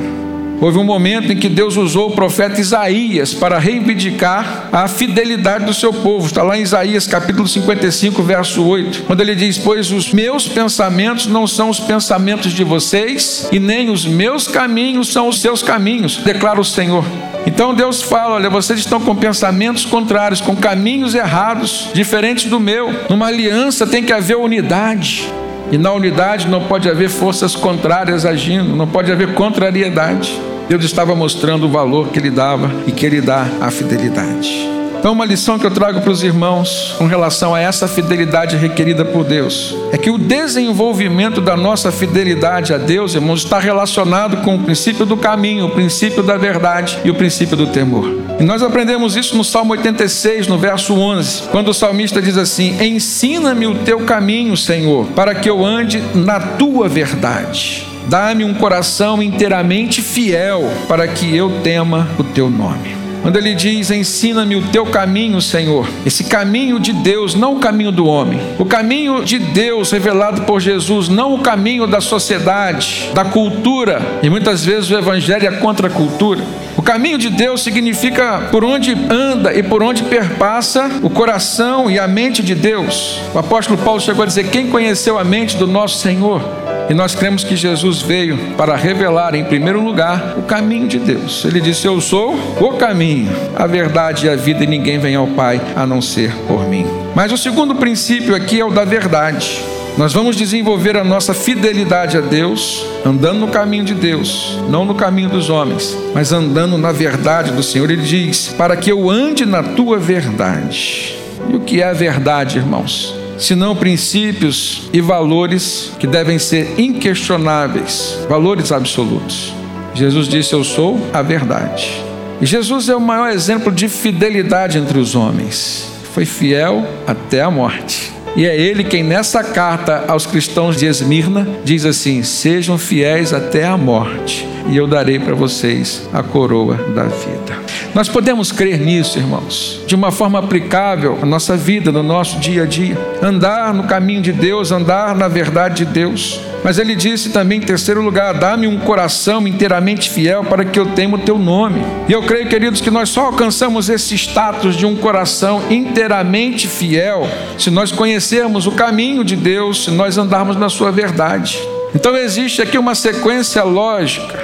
Houve 0.59 0.79
um 0.79 0.83
momento 0.83 1.31
em 1.31 1.37
que 1.37 1.49
Deus 1.49 1.77
usou 1.77 2.09
o 2.09 2.11
profeta 2.11 2.59
Isaías 2.59 3.31
para 3.31 3.59
reivindicar 3.59 4.69
a 4.71 4.87
fidelidade 4.87 5.65
do 5.65 5.73
seu 5.73 5.93
povo. 5.93 6.25
Está 6.25 6.41
lá 6.41 6.57
em 6.57 6.63
Isaías 6.63 7.05
capítulo 7.05 7.47
55, 7.47 8.23
verso 8.23 8.65
8, 8.65 9.03
quando 9.03 9.21
ele 9.21 9.35
diz: 9.35 9.59
Pois 9.59 9.91
os 9.91 10.11
meus 10.11 10.47
pensamentos 10.47 11.27
não 11.27 11.45
são 11.45 11.69
os 11.69 11.79
pensamentos 11.79 12.53
de 12.53 12.63
vocês, 12.63 13.47
e 13.51 13.59
nem 13.59 13.91
os 13.91 14.03
meus 14.03 14.47
caminhos 14.47 15.13
são 15.13 15.27
os 15.27 15.41
seus 15.41 15.61
caminhos, 15.61 16.17
declara 16.17 16.59
o 16.59 16.65
Senhor. 16.65 17.05
Então 17.45 17.73
Deus 17.73 18.01
fala: 18.01 18.35
olha, 18.35 18.49
vocês 18.49 18.79
estão 18.79 18.99
com 18.99 19.15
pensamentos 19.15 19.85
contrários, 19.85 20.41
com 20.41 20.55
caminhos 20.55 21.13
errados, 21.13 21.91
diferentes 21.93 22.45
do 22.45 22.59
meu. 22.59 22.91
Numa 23.09 23.27
aliança 23.27 23.85
tem 23.85 24.03
que 24.03 24.11
haver 24.11 24.37
unidade. 24.37 25.31
E 25.71 25.77
na 25.77 25.91
unidade 25.91 26.47
não 26.47 26.65
pode 26.65 26.89
haver 26.89 27.09
forças 27.09 27.55
contrárias 27.55 28.25
agindo, 28.25 28.75
não 28.75 28.87
pode 28.87 29.11
haver 29.11 29.33
contrariedade. 29.33 30.39
Deus 30.69 30.83
estava 30.83 31.15
mostrando 31.15 31.65
o 31.65 31.69
valor 31.69 32.09
que 32.09 32.19
Ele 32.19 32.31
dava 32.31 32.71
e 32.85 32.91
que 32.91 33.05
Ele 33.05 33.21
dá 33.21 33.47
à 33.61 33.69
fidelidade. 33.69 34.76
Então, 34.99 35.13
uma 35.13 35.25
lição 35.25 35.59
que 35.59 35.65
eu 35.65 35.71
trago 35.71 36.01
para 36.01 36.11
os 36.11 36.23
irmãos 36.23 36.95
com 36.97 37.05
relação 37.05 37.53
a 37.53 37.59
essa 37.59 37.87
fidelidade 37.87 38.57
requerida 38.57 39.05
por 39.05 39.23
Deus 39.23 39.75
é 39.91 39.97
que 39.97 40.09
o 40.09 40.17
desenvolvimento 40.17 41.39
da 41.39 41.55
nossa 41.55 41.91
fidelidade 41.91 42.73
a 42.73 42.77
Deus, 42.77 43.15
irmãos, 43.15 43.43
está 43.43 43.59
relacionado 43.59 44.37
com 44.37 44.55
o 44.55 44.59
princípio 44.59 45.05
do 45.05 45.15
caminho, 45.15 45.65
o 45.65 45.69
princípio 45.69 46.23
da 46.23 46.35
verdade 46.35 46.99
e 47.03 47.09
o 47.09 47.15
princípio 47.15 47.55
do 47.55 47.67
temor. 47.67 48.27
E 48.39 48.43
nós 48.43 48.61
aprendemos 48.61 49.15
isso 49.15 49.35
no 49.37 49.43
Salmo 49.43 49.73
86, 49.73 50.47
no 50.47 50.57
verso 50.57 50.93
11, 50.93 51.43
quando 51.51 51.69
o 51.69 51.73
salmista 51.73 52.21
diz 52.21 52.37
assim: 52.37 52.77
Ensina-me 52.83 53.67
o 53.67 53.75
teu 53.75 53.99
caminho, 54.01 54.57
Senhor, 54.57 55.05
para 55.15 55.33
que 55.35 55.49
eu 55.49 55.65
ande 55.65 56.01
na 56.13 56.39
tua 56.39 56.87
verdade. 56.87 57.87
Dá-me 58.07 58.43
um 58.43 58.53
coração 58.53 59.21
inteiramente 59.21 60.01
fiel, 60.01 60.71
para 60.87 61.07
que 61.07 61.35
eu 61.35 61.61
tema 61.61 62.07
o 62.17 62.23
teu 62.23 62.49
nome. 62.49 63.06
Quando 63.21 63.37
ele 63.37 63.53
diz: 63.53 63.91
Ensina-me 63.91 64.55
o 64.55 64.67
teu 64.69 64.85
caminho, 64.85 65.41
Senhor. 65.41 65.87
Esse 66.05 66.23
caminho 66.23 66.79
de 66.79 66.93
Deus, 66.93 67.35
não 67.35 67.55
o 67.55 67.59
caminho 67.59 67.91
do 67.91 68.05
homem. 68.05 68.39
O 68.57 68.65
caminho 68.65 69.23
de 69.23 69.39
Deus 69.39 69.91
revelado 69.91 70.43
por 70.43 70.59
Jesus, 70.59 71.09
não 71.09 71.33
o 71.33 71.39
caminho 71.39 71.87
da 71.87 72.01
sociedade, 72.01 73.09
da 73.13 73.25
cultura. 73.25 74.01
E 74.21 74.29
muitas 74.29 74.63
vezes 74.63 74.89
o 74.89 74.97
evangelho 74.97 75.47
é 75.47 75.51
contra 75.51 75.87
a 75.87 75.91
cultura. 75.91 76.41
O 76.77 76.81
caminho 76.81 77.17
de 77.17 77.29
Deus 77.29 77.63
significa 77.63 78.49
por 78.51 78.63
onde 78.63 78.95
anda 79.09 79.53
e 79.53 79.63
por 79.63 79.81
onde 79.81 80.03
perpassa 80.03 80.89
o 81.01 81.09
coração 81.09 81.89
e 81.89 81.99
a 81.99 82.07
mente 82.07 82.43
de 82.43 82.53
Deus. 82.53 83.19
O 83.33 83.39
apóstolo 83.39 83.77
Paulo 83.79 83.99
chegou 83.99 84.23
a 84.23 84.27
dizer: 84.27 84.49
Quem 84.49 84.67
conheceu 84.67 85.17
a 85.17 85.23
mente 85.23 85.57
do 85.57 85.67
nosso 85.67 85.97
Senhor? 85.97 86.66
E 86.89 86.93
nós 86.93 87.13
cremos 87.13 87.43
que 87.43 87.55
Jesus 87.55 88.01
veio 88.01 88.37
para 88.57 88.75
revelar, 88.75 89.35
em 89.35 89.43
primeiro 89.43 89.83
lugar, 89.83 90.35
o 90.37 90.43
caminho 90.43 90.87
de 90.87 90.99
Deus. 90.99 91.43
Ele 91.43 91.59
disse: 91.59 91.85
Eu 91.85 91.99
sou 91.99 92.35
o 92.61 92.73
caminho, 92.73 93.29
a 93.55 93.67
verdade 93.67 94.25
e 94.25 94.29
a 94.29 94.35
vida, 94.35 94.63
e 94.63 94.67
ninguém 94.67 94.97
vem 94.97 95.15
ao 95.15 95.27
Pai 95.27 95.61
a 95.75 95.85
não 95.85 96.01
ser 96.01 96.33
por 96.47 96.67
mim. 96.67 96.85
Mas 97.13 97.31
o 97.31 97.37
segundo 97.37 97.75
princípio 97.75 98.35
aqui 98.35 98.59
é 98.59 98.65
o 98.65 98.71
da 98.71 98.85
verdade. 98.85 99.61
Nós 99.97 100.13
vamos 100.13 100.35
desenvolver 100.35 100.95
a 100.95 101.03
nossa 101.03 101.33
fidelidade 101.33 102.17
a 102.17 102.21
Deus, 102.21 102.85
andando 103.03 103.39
no 103.39 103.47
caminho 103.47 103.83
de 103.83 103.95
Deus, 103.95 104.59
não 104.69 104.85
no 104.85 104.93
caminho 104.93 105.27
dos 105.27 105.49
homens, 105.49 105.97
mas 106.13 106.31
andando 106.31 106.77
na 106.77 106.91
verdade 106.91 107.51
do 107.51 107.63
Senhor. 107.63 107.89
Ele 107.89 108.03
diz: 108.03 108.49
Para 108.49 108.77
que 108.77 108.91
eu 108.91 109.09
ande 109.09 109.45
na 109.45 109.63
tua 109.63 109.97
verdade. 109.97 111.15
E 111.49 111.55
o 111.55 111.61
que 111.61 111.81
é 111.81 111.89
a 111.89 111.93
verdade, 111.93 112.59
irmãos? 112.59 113.16
Senão 113.37 113.75
princípios 113.75 114.89
e 114.91 115.01
valores 115.01 115.91
que 115.99 116.07
devem 116.07 116.39
ser 116.39 116.79
inquestionáveis, 116.79 118.19
valores 118.27 118.71
absolutos. 118.71 119.53
Jesus 119.93 120.27
disse: 120.27 120.53
Eu 120.53 120.63
sou 120.63 120.99
a 121.13 121.21
verdade. 121.21 122.03
E 122.39 122.45
Jesus 122.45 122.87
é 122.89 122.95
o 122.95 123.01
maior 123.01 123.31
exemplo 123.31 123.71
de 123.71 123.89
fidelidade 123.89 124.77
entre 124.77 124.99
os 124.99 125.15
homens. 125.15 125.91
Foi 126.13 126.25
fiel 126.25 126.85
até 127.05 127.41
a 127.41 127.49
morte. 127.49 128.16
E 128.37 128.45
é 128.45 128.55
ele 128.55 128.83
quem, 128.83 129.01
nessa 129.01 129.43
carta 129.43 130.05
aos 130.07 130.27
cristãos 130.27 130.77
de 130.77 130.85
Esmirna, 130.85 131.47
diz 131.63 131.85
assim: 131.85 132.21
Sejam 132.21 132.77
fiéis 132.77 133.33
até 133.33 133.65
a 133.65 133.75
morte, 133.75 134.47
e 134.69 134.77
eu 134.77 134.85
darei 134.85 135.17
para 135.17 135.33
vocês 135.33 136.07
a 136.13 136.21
coroa 136.21 136.75
da 136.93 137.05
vida. 137.05 137.57
Nós 137.95 138.07
podemos 138.07 138.51
crer 138.51 138.79
nisso, 138.79 139.17
irmãos, 139.17 139.81
de 139.87 139.95
uma 139.95 140.11
forma 140.11 140.37
aplicável 140.37 141.17
à 141.19 141.25
nossa 141.25 141.57
vida, 141.57 141.91
no 141.91 142.03
nosso 142.03 142.37
dia 142.37 142.61
a 142.61 142.65
dia. 142.67 142.95
Andar 143.23 143.73
no 143.73 143.85
caminho 143.85 144.21
de 144.21 144.31
Deus, 144.31 144.71
andar 144.71 145.15
na 145.15 145.27
verdade 145.27 145.83
de 145.83 145.91
Deus. 145.91 146.39
Mas 146.63 146.77
ele 146.77 146.95
disse 146.95 147.29
também, 147.29 147.57
em 147.57 147.61
terceiro 147.61 148.03
lugar: 148.03 148.35
dá-me 148.35 148.67
um 148.67 148.77
coração 148.77 149.47
inteiramente 149.47 150.11
fiel 150.11 150.43
para 150.43 150.63
que 150.63 150.79
eu 150.79 150.85
tenha 150.85 151.15
o 151.15 151.17
teu 151.17 151.39
nome. 151.39 151.83
E 152.07 152.11
eu 152.11 152.21
creio, 152.21 152.47
queridos, 152.47 152.81
que 152.81 152.91
nós 152.91 153.09
só 153.09 153.25
alcançamos 153.25 153.89
esse 153.89 154.13
status 154.13 154.75
de 154.75 154.85
um 154.85 154.95
coração 154.95 155.63
inteiramente 155.71 156.67
fiel 156.67 157.27
se 157.57 157.71
nós 157.71 157.91
conhecermos 157.91 158.26
o 158.65 158.71
caminho 158.71 159.23
de 159.23 159.35
Deus, 159.35 159.85
se 159.85 159.91
nós 159.91 160.17
andarmos 160.17 160.55
na 160.55 160.69
sua 160.69 160.91
verdade. 160.91 161.59
Então 161.93 162.15
existe 162.15 162.61
aqui 162.61 162.77
uma 162.77 162.95
sequência 162.95 163.63
lógica 163.63 164.37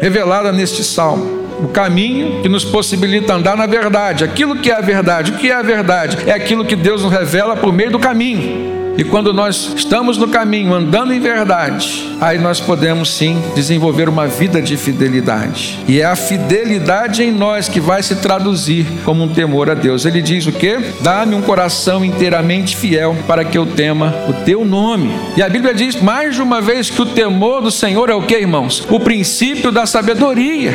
revelada 0.00 0.52
neste 0.52 0.82
salmo 0.82 1.40
o 1.62 1.68
caminho 1.68 2.40
que 2.40 2.48
nos 2.48 2.64
possibilita 2.64 3.34
andar 3.34 3.56
na 3.56 3.66
verdade. 3.66 4.24
Aquilo 4.24 4.56
que 4.56 4.70
é 4.70 4.76
a 4.76 4.80
verdade. 4.80 5.32
O 5.32 5.36
que 5.36 5.50
é 5.50 5.54
a 5.54 5.62
verdade? 5.62 6.18
É 6.26 6.32
aquilo 6.32 6.64
que 6.64 6.74
Deus 6.74 7.02
nos 7.02 7.12
revela 7.12 7.56
por 7.56 7.72
meio 7.72 7.90
do 7.90 7.98
caminho. 7.98 8.79
E 9.00 9.04
quando 9.04 9.32
nós 9.32 9.72
estamos 9.74 10.18
no 10.18 10.28
caminho, 10.28 10.74
andando 10.74 11.14
em 11.14 11.20
verdade, 11.20 12.06
aí 12.20 12.38
nós 12.38 12.60
podemos 12.60 13.08
sim 13.08 13.42
desenvolver 13.54 14.10
uma 14.10 14.26
vida 14.26 14.60
de 14.60 14.76
fidelidade. 14.76 15.78
E 15.88 16.02
é 16.02 16.04
a 16.04 16.14
fidelidade 16.14 17.22
em 17.22 17.32
nós 17.32 17.66
que 17.66 17.80
vai 17.80 18.02
se 18.02 18.16
traduzir 18.16 18.86
como 19.02 19.24
um 19.24 19.28
temor 19.28 19.70
a 19.70 19.74
Deus. 19.74 20.04
Ele 20.04 20.20
diz 20.20 20.46
o 20.46 20.52
que? 20.52 20.76
Dá-me 21.00 21.34
um 21.34 21.40
coração 21.40 22.04
inteiramente 22.04 22.76
fiel 22.76 23.16
para 23.26 23.42
que 23.42 23.56
eu 23.56 23.64
tema 23.64 24.14
o 24.28 24.34
teu 24.44 24.66
nome. 24.66 25.10
E 25.34 25.42
a 25.42 25.48
Bíblia 25.48 25.72
diz 25.72 25.98
mais 25.98 26.34
de 26.34 26.42
uma 26.42 26.60
vez 26.60 26.90
que 26.90 27.00
o 27.00 27.06
temor 27.06 27.62
do 27.62 27.70
Senhor 27.70 28.10
é 28.10 28.14
o 28.14 28.20
que, 28.20 28.36
irmãos? 28.36 28.86
O 28.90 29.00
princípio 29.00 29.72
da 29.72 29.86
sabedoria. 29.86 30.74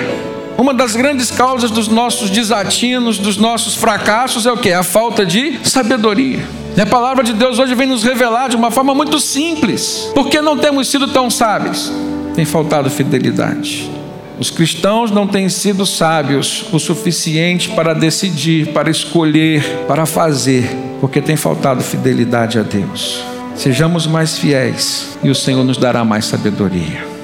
Uma 0.57 0.73
das 0.73 0.95
grandes 0.95 1.29
causas 1.29 1.69
dos 1.69 1.87
nossos 1.87 2.31
desatinos, 2.31 3.19
dos 3.19 3.37
nossos 3.37 3.75
fracassos 3.75 4.47
é 4.47 4.51
o 4.51 4.57
que? 4.57 4.73
A 4.73 4.81
falta 4.81 5.23
de 5.23 5.59
sabedoria. 5.61 6.64
E 6.77 6.81
a 6.81 6.85
palavra 6.85 7.23
de 7.23 7.33
Deus 7.33 7.57
hoje 7.57 7.73
vem 7.73 7.87
nos 7.87 8.03
revelar 8.03 8.49
de 8.49 8.55
uma 8.57 8.69
forma 8.69 8.93
muito 8.93 9.17
simples. 9.17 10.11
Por 10.13 10.27
que 10.27 10.41
não 10.41 10.57
temos 10.57 10.89
sido 10.89 11.07
tão 11.07 11.29
sábios? 11.29 11.91
Tem 12.35 12.43
faltado 12.43 12.89
fidelidade. 12.89 13.89
Os 14.37 14.49
cristãos 14.49 15.09
não 15.09 15.25
têm 15.25 15.47
sido 15.47 15.85
sábios 15.85 16.65
o 16.73 16.77
suficiente 16.77 17.69
para 17.69 17.93
decidir, 17.93 18.73
para 18.73 18.89
escolher, 18.89 19.85
para 19.87 20.05
fazer, 20.05 20.69
porque 20.99 21.21
tem 21.21 21.37
faltado 21.37 21.81
fidelidade 21.81 22.59
a 22.59 22.63
Deus. 22.63 23.23
Sejamos 23.55 24.05
mais 24.05 24.37
fiéis 24.37 25.17
e 25.23 25.29
o 25.29 25.35
Senhor 25.35 25.63
nos 25.63 25.77
dará 25.77 26.03
mais 26.03 26.25
sabedoria. 26.25 27.14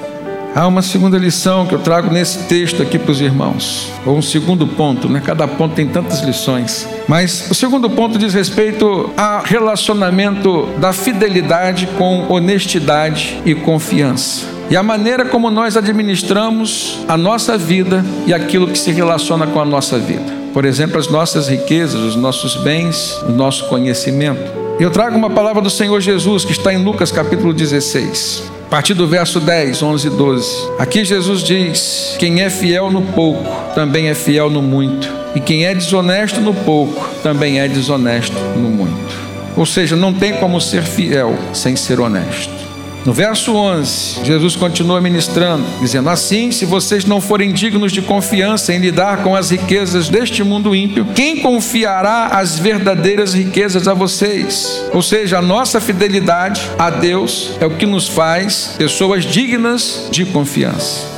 Há 0.54 0.66
uma 0.66 0.82
segunda 0.82 1.16
lição 1.16 1.66
que 1.66 1.74
eu 1.74 1.78
trago 1.78 2.12
nesse 2.12 2.40
texto 2.40 2.82
aqui 2.82 2.98
para 2.98 3.10
os 3.10 3.22
irmãos, 3.22 3.90
ou 4.04 4.18
um 4.18 4.22
segundo 4.22 4.66
ponto, 4.66 5.08
né? 5.08 5.22
Cada 5.24 5.48
ponto 5.48 5.74
tem 5.74 5.88
tantas 5.88 6.20
lições. 6.20 6.86
Mas 7.08 7.50
o 7.50 7.54
segundo 7.54 7.88
ponto 7.88 8.18
diz 8.18 8.34
respeito 8.34 9.10
ao 9.16 9.42
relacionamento 9.42 10.66
da 10.76 10.92
fidelidade 10.92 11.86
com 11.96 12.26
honestidade 12.30 13.40
e 13.46 13.54
confiança. 13.54 14.44
E 14.68 14.76
a 14.76 14.82
maneira 14.82 15.24
como 15.24 15.50
nós 15.50 15.74
administramos 15.74 16.98
a 17.08 17.16
nossa 17.16 17.56
vida 17.56 18.04
e 18.26 18.34
aquilo 18.34 18.68
que 18.68 18.78
se 18.78 18.92
relaciona 18.92 19.46
com 19.46 19.58
a 19.58 19.64
nossa 19.64 19.98
vida. 19.98 20.42
Por 20.52 20.66
exemplo, 20.66 20.98
as 20.98 21.08
nossas 21.08 21.48
riquezas, 21.48 21.98
os 21.98 22.14
nossos 22.14 22.56
bens, 22.56 23.18
o 23.26 23.32
nosso 23.32 23.68
conhecimento. 23.68 24.52
Eu 24.78 24.90
trago 24.90 25.16
uma 25.16 25.30
palavra 25.30 25.62
do 25.62 25.70
Senhor 25.70 25.98
Jesus 25.98 26.44
que 26.44 26.52
está 26.52 26.74
em 26.74 26.84
Lucas 26.84 27.10
capítulo 27.10 27.54
16 27.54 28.60
a 28.61 28.61
partir 28.72 28.94
do 28.94 29.06
verso 29.06 29.38
10, 29.38 29.82
11 29.82 30.06
e 30.06 30.10
12. 30.10 30.70
Aqui 30.78 31.04
Jesus 31.04 31.42
diz: 31.42 32.16
Quem 32.18 32.40
é 32.40 32.48
fiel 32.48 32.90
no 32.90 33.02
pouco, 33.02 33.44
também 33.74 34.08
é 34.08 34.14
fiel 34.14 34.48
no 34.48 34.62
muito. 34.62 35.06
E 35.34 35.40
quem 35.40 35.66
é 35.66 35.74
desonesto 35.74 36.40
no 36.40 36.54
pouco, 36.54 37.06
também 37.22 37.60
é 37.60 37.68
desonesto 37.68 38.34
no 38.56 38.70
muito. 38.70 39.14
Ou 39.58 39.66
seja, 39.66 39.94
não 39.94 40.14
tem 40.14 40.32
como 40.38 40.58
ser 40.58 40.84
fiel 40.84 41.36
sem 41.52 41.76
ser 41.76 42.00
honesto. 42.00 42.61
No 43.04 43.12
verso 43.12 43.56
11, 43.56 44.24
Jesus 44.24 44.54
continua 44.54 45.00
ministrando, 45.00 45.64
dizendo: 45.80 46.08
Assim, 46.08 46.52
se 46.52 46.64
vocês 46.64 47.04
não 47.04 47.20
forem 47.20 47.52
dignos 47.52 47.90
de 47.90 48.00
confiança 48.00 48.72
em 48.72 48.78
lidar 48.78 49.24
com 49.24 49.34
as 49.34 49.50
riquezas 49.50 50.08
deste 50.08 50.44
mundo 50.44 50.74
ímpio, 50.74 51.06
quem 51.14 51.40
confiará 51.40 52.26
as 52.26 52.58
verdadeiras 52.58 53.34
riquezas 53.34 53.88
a 53.88 53.94
vocês? 53.94 54.84
Ou 54.92 55.02
seja, 55.02 55.38
a 55.38 55.42
nossa 55.42 55.80
fidelidade 55.80 56.62
a 56.78 56.90
Deus 56.90 57.56
é 57.60 57.66
o 57.66 57.76
que 57.76 57.86
nos 57.86 58.06
faz 58.06 58.76
pessoas 58.78 59.24
dignas 59.24 60.06
de 60.10 60.24
confiança. 60.24 61.11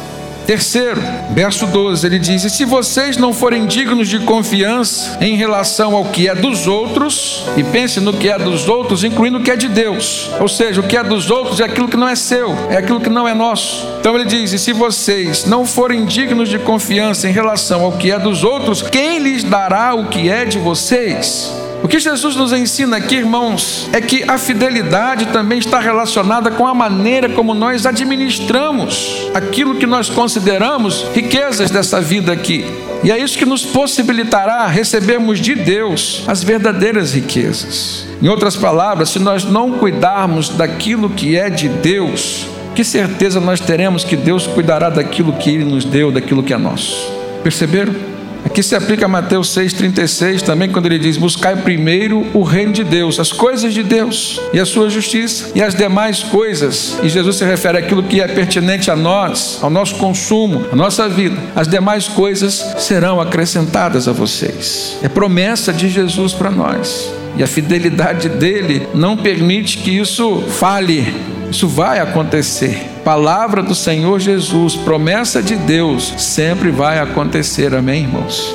Terceiro, 0.46 1.00
verso 1.30 1.66
12, 1.66 2.06
ele 2.06 2.18
diz: 2.18 2.44
E 2.44 2.50
se 2.50 2.64
vocês 2.64 3.16
não 3.16 3.32
forem 3.32 3.66
dignos 3.66 4.08
de 4.08 4.18
confiança 4.18 5.16
em 5.20 5.36
relação 5.36 5.96
ao 5.96 6.04
que 6.06 6.28
é 6.28 6.34
dos 6.34 6.66
outros, 6.66 7.44
e 7.56 7.64
pense 7.64 7.98
no 7.98 8.12
que 8.12 8.28
é 8.28 8.38
dos 8.38 8.68
outros, 8.68 9.04
incluindo 9.04 9.38
o 9.38 9.42
que 9.42 9.50
é 9.50 9.56
de 9.56 9.68
Deus, 9.68 10.30
ou 10.38 10.48
seja, 10.48 10.80
o 10.80 10.84
que 10.84 10.96
é 10.96 11.02
dos 11.02 11.30
outros 11.30 11.60
é 11.60 11.64
aquilo 11.64 11.88
que 11.88 11.96
não 11.96 12.08
é 12.08 12.14
seu, 12.14 12.54
é 12.68 12.76
aquilo 12.76 13.00
que 13.00 13.08
não 13.08 13.26
é 13.26 13.32
nosso. 13.34 13.86
Então 14.00 14.14
ele 14.14 14.26
diz: 14.26 14.52
E 14.52 14.58
se 14.58 14.72
vocês 14.72 15.46
não 15.46 15.64
forem 15.64 16.04
dignos 16.04 16.48
de 16.48 16.58
confiança 16.58 17.28
em 17.28 17.32
relação 17.32 17.82
ao 17.82 17.92
que 17.92 18.10
é 18.10 18.18
dos 18.18 18.44
outros, 18.44 18.82
quem 18.82 19.18
lhes 19.18 19.42
dará 19.42 19.94
o 19.94 20.08
que 20.08 20.28
é 20.28 20.44
de 20.44 20.58
vocês? 20.58 21.63
O 21.84 21.86
que 21.86 21.98
Jesus 21.98 22.34
nos 22.34 22.50
ensina 22.50 22.96
aqui, 22.96 23.16
irmãos, 23.16 23.90
é 23.92 24.00
que 24.00 24.24
a 24.26 24.38
fidelidade 24.38 25.26
também 25.26 25.58
está 25.58 25.78
relacionada 25.78 26.50
com 26.50 26.66
a 26.66 26.72
maneira 26.72 27.28
como 27.28 27.52
nós 27.52 27.84
administramos 27.84 29.28
aquilo 29.34 29.74
que 29.74 29.84
nós 29.84 30.08
consideramos 30.08 31.04
riquezas 31.14 31.70
dessa 31.70 32.00
vida 32.00 32.32
aqui. 32.32 32.64
E 33.02 33.12
é 33.12 33.18
isso 33.18 33.36
que 33.36 33.44
nos 33.44 33.66
possibilitará 33.66 34.66
recebermos 34.66 35.38
de 35.38 35.54
Deus 35.54 36.24
as 36.26 36.42
verdadeiras 36.42 37.12
riquezas. 37.12 38.06
Em 38.22 38.28
outras 38.28 38.56
palavras, 38.56 39.10
se 39.10 39.18
nós 39.18 39.44
não 39.44 39.72
cuidarmos 39.72 40.48
daquilo 40.48 41.10
que 41.10 41.36
é 41.36 41.50
de 41.50 41.68
Deus, 41.68 42.46
que 42.74 42.82
certeza 42.82 43.40
nós 43.40 43.60
teremos 43.60 44.04
que 44.04 44.16
Deus 44.16 44.46
cuidará 44.46 44.88
daquilo 44.88 45.34
que 45.34 45.50
Ele 45.50 45.66
nos 45.66 45.84
deu, 45.84 46.10
daquilo 46.10 46.42
que 46.42 46.54
é 46.54 46.56
nosso? 46.56 47.12
Perceberam? 47.42 48.13
Aqui 48.44 48.62
se 48.62 48.76
aplica 48.76 49.06
a 49.06 49.08
Mateus 49.08 49.48
6,36 49.54 50.42
também, 50.42 50.70
quando 50.70 50.86
ele 50.86 50.98
diz: 50.98 51.16
Buscai 51.16 51.56
primeiro 51.56 52.26
o 52.34 52.42
reino 52.42 52.72
de 52.72 52.84
Deus, 52.84 53.18
as 53.18 53.32
coisas 53.32 53.72
de 53.72 53.82
Deus 53.82 54.40
e 54.52 54.60
a 54.60 54.66
sua 54.66 54.90
justiça, 54.90 55.50
e 55.54 55.62
as 55.62 55.74
demais 55.74 56.22
coisas. 56.22 56.98
E 57.02 57.08
Jesus 57.08 57.36
se 57.36 57.44
refere 57.44 57.78
àquilo 57.78 58.02
que 58.02 58.20
é 58.20 58.28
pertinente 58.28 58.90
a 58.90 58.96
nós, 58.96 59.58
ao 59.62 59.70
nosso 59.70 59.96
consumo, 59.96 60.66
à 60.70 60.76
nossa 60.76 61.08
vida. 61.08 61.36
As 61.56 61.66
demais 61.66 62.06
coisas 62.06 62.54
serão 62.78 63.20
acrescentadas 63.20 64.06
a 64.06 64.12
vocês. 64.12 64.98
É 65.02 65.08
promessa 65.08 65.72
de 65.72 65.88
Jesus 65.88 66.32
para 66.32 66.50
nós. 66.50 67.12
E 67.36 67.42
a 67.42 67.46
fidelidade 67.46 68.28
dele 68.28 68.86
não 68.94 69.16
permite 69.16 69.78
que 69.78 69.90
isso 69.90 70.42
fale. 70.42 71.12
Isso 71.54 71.68
vai 71.68 72.00
acontecer. 72.00 72.84
Palavra 73.04 73.62
do 73.62 73.76
Senhor 73.76 74.18
Jesus, 74.18 74.74
promessa 74.74 75.40
de 75.40 75.54
Deus, 75.54 76.12
sempre 76.18 76.72
vai 76.72 76.98
acontecer. 76.98 77.72
Amém, 77.72 78.02
irmãos? 78.02 78.52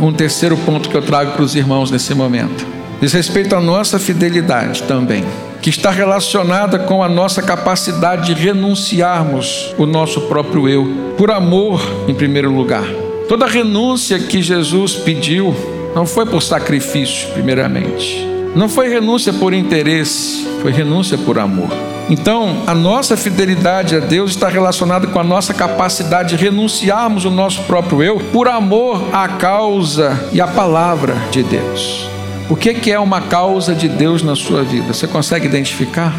Um 0.00 0.10
terceiro 0.10 0.56
ponto 0.56 0.88
que 0.88 0.96
eu 0.96 1.02
trago 1.02 1.32
para 1.32 1.42
os 1.42 1.54
irmãos 1.54 1.90
nesse 1.90 2.14
momento 2.14 2.66
diz 2.98 3.12
respeito 3.12 3.54
à 3.54 3.60
nossa 3.60 3.98
fidelidade 3.98 4.84
também, 4.84 5.22
que 5.60 5.68
está 5.68 5.90
relacionada 5.90 6.78
com 6.78 7.02
a 7.02 7.10
nossa 7.10 7.42
capacidade 7.42 8.34
de 8.34 8.42
renunciarmos 8.42 9.74
o 9.76 9.84
nosso 9.84 10.22
próprio 10.22 10.66
eu, 10.66 11.14
por 11.18 11.30
amor, 11.30 11.82
em 12.08 12.14
primeiro 12.14 12.50
lugar. 12.50 12.86
Toda 13.28 13.46
renúncia 13.46 14.18
que 14.18 14.40
Jesus 14.40 14.94
pediu 14.94 15.54
não 15.94 16.06
foi 16.06 16.24
por 16.24 16.42
sacrifício, 16.42 17.28
primeiramente, 17.34 18.29
não 18.54 18.68
foi 18.68 18.88
renúncia 18.88 19.32
por 19.32 19.54
interesse, 19.54 20.46
foi 20.60 20.72
renúncia 20.72 21.16
por 21.16 21.38
amor. 21.38 21.68
Então, 22.08 22.64
a 22.66 22.74
nossa 22.74 23.16
fidelidade 23.16 23.94
a 23.94 24.00
Deus 24.00 24.30
está 24.30 24.48
relacionada 24.48 25.06
com 25.06 25.20
a 25.20 25.24
nossa 25.24 25.54
capacidade 25.54 26.36
de 26.36 26.42
renunciarmos 26.42 27.24
o 27.24 27.30
nosso 27.30 27.62
próprio 27.62 28.02
eu 28.02 28.18
por 28.32 28.48
amor 28.48 29.00
à 29.12 29.28
causa 29.28 30.28
e 30.32 30.40
à 30.40 30.46
palavra 30.48 31.14
de 31.30 31.44
Deus. 31.44 32.08
O 32.48 32.56
que 32.56 32.90
é 32.90 32.98
uma 32.98 33.20
causa 33.20 33.76
de 33.76 33.88
Deus 33.88 34.24
na 34.24 34.34
sua 34.34 34.64
vida? 34.64 34.92
Você 34.92 35.06
consegue 35.06 35.46
identificar? 35.46 36.12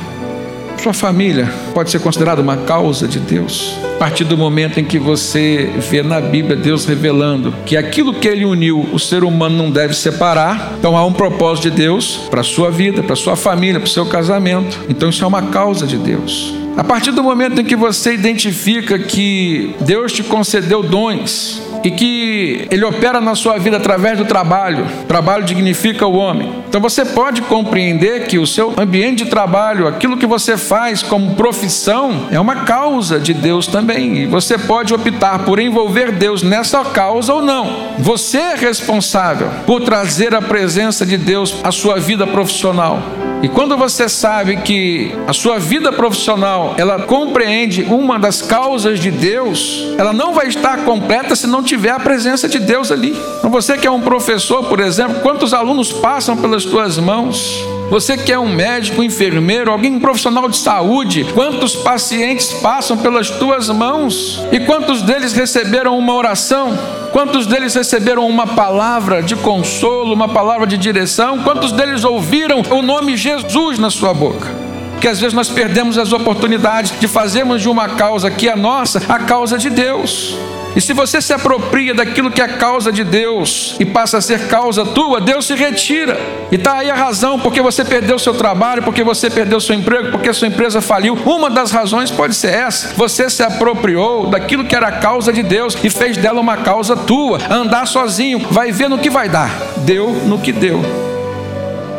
Sua 0.82 0.94
família 0.94 1.48
pode 1.76 1.92
ser 1.92 2.00
considerada 2.00 2.42
uma 2.42 2.58
causa 2.58 3.08
de 3.08 3.20
Deus. 3.20 3.78
A 3.96 4.00
partir 4.00 4.24
do 4.24 4.36
momento 4.36 4.80
em 4.80 4.84
que 4.84 4.98
você 4.98 5.70
vê 5.78 6.02
na 6.02 6.20
Bíblia 6.20 6.56
Deus 6.56 6.86
revelando 6.86 7.54
que 7.68 7.78
aquilo 7.78 8.16
que 8.16 8.28
Ele 8.28 8.46
uniu, 8.46 8.90
o 8.92 8.98
ser 8.98 9.24
humano 9.24 9.56
não 9.56 9.70
deve 9.70 9.94
separar. 9.94 10.74
Então 10.80 10.98
há 10.98 11.06
um 11.06 11.14
propósito 11.14 11.70
de 11.70 11.78
Deus 11.78 12.22
para 12.32 12.42
a 12.42 12.44
sua 12.44 12.72
vida, 12.72 13.04
para 13.04 13.14
a 13.14 13.16
sua 13.16 13.36
família, 13.36 13.80
para 13.80 13.86
o 13.86 13.92
seu 13.92 14.08
casamento. 14.08 14.80
Então 14.90 15.08
isso 15.10 15.24
é 15.24 15.28
uma 15.28 15.44
causa 15.44 15.86
de 15.86 15.98
Deus. 15.98 16.61
A 16.78 16.84
partir 16.84 17.12
do 17.12 17.24
momento 17.24 17.62
em 17.62 17.66
que 17.66 17.76
você 17.76 18.14
identifica 18.14 18.98
que 18.98 19.76
Deus 19.82 20.12
te 20.14 20.24
concedeu 20.24 20.82
dons, 20.82 21.62
e 21.84 21.92
que 21.92 22.68
ele 22.70 22.86
opera 22.86 23.20
na 23.20 23.36
sua 23.36 23.58
vida 23.58 23.78
através 23.78 24.18
do 24.18 24.26
trabalho. 24.26 24.86
O 25.04 25.06
trabalho 25.06 25.44
dignifica 25.44 26.06
o 26.06 26.16
homem. 26.16 26.64
Então 26.68 26.80
você 26.80 27.04
pode 27.04 27.42
compreender 27.44 28.28
que 28.28 28.38
o 28.38 28.48
seu 28.48 28.74
ambiente 28.78 29.24
de 29.24 29.30
trabalho, 29.30 29.88
aquilo 29.88 30.18
que 30.18 30.26
você 30.26 30.58
faz 30.58 31.04
como 31.04 31.36
profissão, 31.36 32.28
é 32.32 32.40
uma 32.40 32.58
causa 32.58 33.20
de 33.20 33.34
Deus 33.34 33.68
também. 33.68 34.20
E 34.20 34.26
você 34.26 34.58
pode 34.58 34.94
optar 34.94 35.40
por 35.40 35.60
envolver 35.60 36.12
Deus 36.12 36.44
nessa 36.44 36.84
causa 36.86 37.34
ou 37.34 37.42
não. 37.42 37.96
Você 38.00 38.38
é 38.38 38.56
responsável 38.56 39.50
por 39.66 39.82
trazer 39.82 40.34
a 40.34 40.42
presença 40.42 41.06
de 41.06 41.18
Deus 41.18 41.56
à 41.64 41.72
sua 41.72 42.00
vida 42.00 42.26
profissional. 42.28 43.02
E 43.44 43.50
quando 43.50 43.76
você 43.76 44.08
sabe 44.08 44.58
que 44.58 45.16
a 45.28 45.34
sua 45.34 45.58
vida 45.58 45.92
profissional, 45.92 46.76
ela 46.78 47.00
compreende 47.00 47.84
uma 47.84 48.20
das 48.20 48.40
causas 48.42 49.00
de 49.00 49.10
Deus, 49.10 49.88
ela 49.98 50.14
não 50.14 50.34
vai 50.34 50.48
estar 50.48 50.86
completa 50.86 51.36
se 51.36 51.48
não 51.48 51.64
tiver 51.64 51.90
a 51.90 52.00
presença 52.00 52.48
de 52.48 52.60
Deus 52.60 52.92
ali. 52.92 53.16
Então 53.40 53.50
você 53.50 53.78
que 53.78 53.88
é 53.88 53.92
um 53.92 54.02
professor, 54.02 54.66
por 54.66 54.80
exemplo, 54.80 55.22
quantos 55.22 55.54
alunos 55.54 55.92
passam 55.92 56.38
pelas 56.38 56.66
tuas 56.66 57.00
mãos? 57.00 57.66
Você 57.92 58.16
que 58.16 58.32
é 58.32 58.40
um 58.40 58.48
médico, 58.48 59.02
um 59.02 59.04
enfermeiro, 59.04 59.70
alguém 59.70 60.00
profissional 60.00 60.48
de 60.48 60.56
saúde, 60.56 61.26
quantos 61.34 61.76
pacientes 61.76 62.54
passam 62.54 62.96
pelas 62.98 63.30
tuas 63.30 63.68
mãos? 63.68 64.42
E 64.50 64.62
quantos 64.62 65.02
deles 65.02 65.34
receberam 65.34 65.98
uma 65.98 66.14
oração? 66.14 66.72
Quantos 67.12 67.46
deles 67.46 67.76
receberam 67.76 68.26
uma 68.26 68.48
palavra 68.48 69.22
de 69.22 69.36
consolo, 69.36 70.14
uma 70.14 70.30
palavra 70.30 70.66
de 70.66 70.78
direção? 70.78 71.40
Quantos 71.40 71.74
deles 71.74 72.06
ouviram 72.06 72.62
o 72.70 72.82
nome 72.82 73.18
Jesus 73.18 73.78
na 73.78 73.90
sua 73.90 74.14
boca? 74.14 74.48
Porque 74.94 75.10
às 75.10 75.20
vezes 75.20 75.34
nós 75.34 75.50
perdemos 75.50 75.98
as 75.98 76.14
oportunidades 76.14 76.98
de 76.98 77.10
fazermos 77.10 77.62
de 77.62 77.68
uma 77.68 77.90
causa 77.90 78.32
que 78.32 78.48
é 78.48 78.56
nossa 78.56 79.02
a 79.10 79.20
causa 79.20 79.58
de 79.58 79.70
Deus. 79.70 80.38
E 80.76 80.80
se 80.80 80.94
você 80.94 81.22
se 81.22 81.34
apropria 81.34 81.94
daquilo 81.94 82.32
que 82.32 82.42
é 82.42 82.48
causa 82.48 82.92
de 82.92 83.04
Deus 83.04 83.76
e 83.80 83.86
passa 83.86 84.18
a 84.18 84.22
ser 84.22 84.48
causa 84.48 84.86
tua, 84.86 85.20
Deus 85.20 85.46
se 85.46 85.56
retira. 85.56 86.18
E 86.52 86.56
está 86.56 86.78
aí 86.78 86.90
a 86.90 86.96
razão 86.96 87.40
porque 87.40 87.62
você 87.62 87.84
perdeu 87.84 88.18
seu 88.18 88.34
trabalho, 88.34 88.82
porque 88.84 89.04
você 89.04 89.30
perdeu 89.30 89.60
seu 89.60 89.76
emprego, 89.76 90.12
porque 90.12 90.32
sua 90.32 90.48
empresa 90.48 90.80
faliu. 90.80 91.16
Uma 91.26 91.50
das 91.50 91.72
razões 91.72 92.10
pode 92.10 92.36
ser 92.36 92.54
essa: 92.54 92.94
você 92.96 93.30
se 93.30 93.44
apropriou 93.44 94.28
daquilo 94.28 94.64
que 94.64 94.76
era 94.76 94.92
causa 94.94 95.34
de 95.34 95.44
Deus 95.44 95.78
e 95.84 95.90
fez 95.90 96.16
dela 96.16 96.40
uma 96.40 96.58
causa 96.58 96.96
tua. 96.96 97.40
Andar 97.50 97.86
sozinho, 97.86 98.40
vai 98.50 98.72
ver 98.72 98.90
no 98.90 98.98
que 98.98 99.10
vai 99.10 99.28
dar. 99.28 99.52
Deu 99.78 100.10
no 100.26 100.40
que 100.40 100.54
deu. 100.54 100.82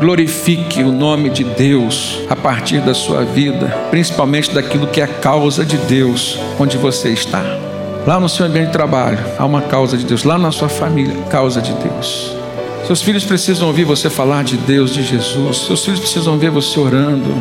Glorifique 0.01 0.83
o 0.83 0.91
nome 0.91 1.31
de 1.31 1.45
Deus 1.45 2.21
a 2.29 2.35
partir 2.35 2.81
da 2.81 2.93
sua 2.93 3.25
vida, 3.25 3.69
principalmente 3.91 4.51
daquilo 4.51 4.89
que 4.89 5.01
é 5.01 5.07
causa 5.07 5.65
de 5.65 5.77
Deus, 5.77 6.39
onde 6.59 6.77
você 6.77 7.11
está. 7.11 7.72
Lá 8.05 8.19
no 8.19 8.29
seu 8.29 8.47
ambiente 8.47 8.67
de 8.67 8.73
trabalho, 8.73 9.19
há 9.39 9.47
uma 9.47 9.63
causa 9.63 9.97
de 9.97 10.05
Deus. 10.05 10.25
Lá 10.25 10.37
na 10.37 10.51
sua 10.51 10.69
família, 10.69 11.15
causa 11.31 11.63
de 11.63 11.73
Deus. 11.73 12.37
Seus 12.85 13.01
filhos 13.01 13.25
precisam 13.25 13.69
ouvir 13.69 13.85
você 13.85 14.11
falar 14.11 14.43
de 14.43 14.57
Deus, 14.57 14.93
de 14.93 15.05
Jesus. 15.05 15.67
Seus 15.67 15.85
filhos 15.85 16.01
precisam 16.01 16.37
ver 16.37 16.51
você 16.51 16.81
orando. 16.81 17.33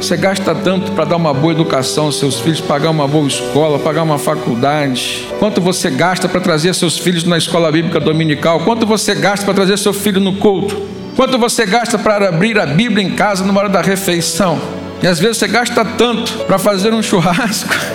Você 0.00 0.16
gasta 0.16 0.54
tanto 0.54 0.92
para 0.92 1.04
dar 1.04 1.16
uma 1.16 1.34
boa 1.34 1.52
educação 1.52 2.06
aos 2.06 2.18
seus 2.18 2.40
filhos, 2.40 2.62
pagar 2.62 2.88
uma 2.88 3.06
boa 3.06 3.28
escola, 3.28 3.78
pagar 3.78 4.02
uma 4.02 4.18
faculdade. 4.18 5.28
Quanto 5.38 5.60
você 5.60 5.90
gasta 5.90 6.26
para 6.26 6.40
trazer 6.40 6.74
seus 6.74 6.96
filhos 6.96 7.24
na 7.24 7.36
escola 7.36 7.70
bíblica 7.70 8.00
dominical? 8.00 8.60
Quanto 8.60 8.86
você 8.86 9.14
gasta 9.14 9.44
para 9.44 9.52
trazer 9.52 9.78
seu 9.78 9.92
filho 9.92 10.18
no 10.18 10.36
culto? 10.36 10.80
Quanto 11.14 11.38
você 11.38 11.66
gasta 11.66 11.98
para 11.98 12.30
abrir 12.30 12.58
a 12.58 12.64
Bíblia 12.64 13.04
em 13.04 13.10
casa 13.10 13.44
numa 13.44 13.60
hora 13.60 13.68
da 13.68 13.82
refeição? 13.82 14.58
E 15.02 15.06
às 15.06 15.20
vezes 15.20 15.36
você 15.36 15.46
gasta 15.46 15.84
tanto 15.84 16.32
para 16.44 16.58
fazer 16.58 16.94
um 16.94 17.02
churrasco 17.04 17.89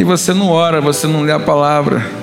e 0.00 0.04
você 0.04 0.32
não 0.32 0.48
ora, 0.48 0.80
você 0.80 1.06
não 1.06 1.20
lê 1.20 1.30
a 1.30 1.38
palavra. 1.38 2.19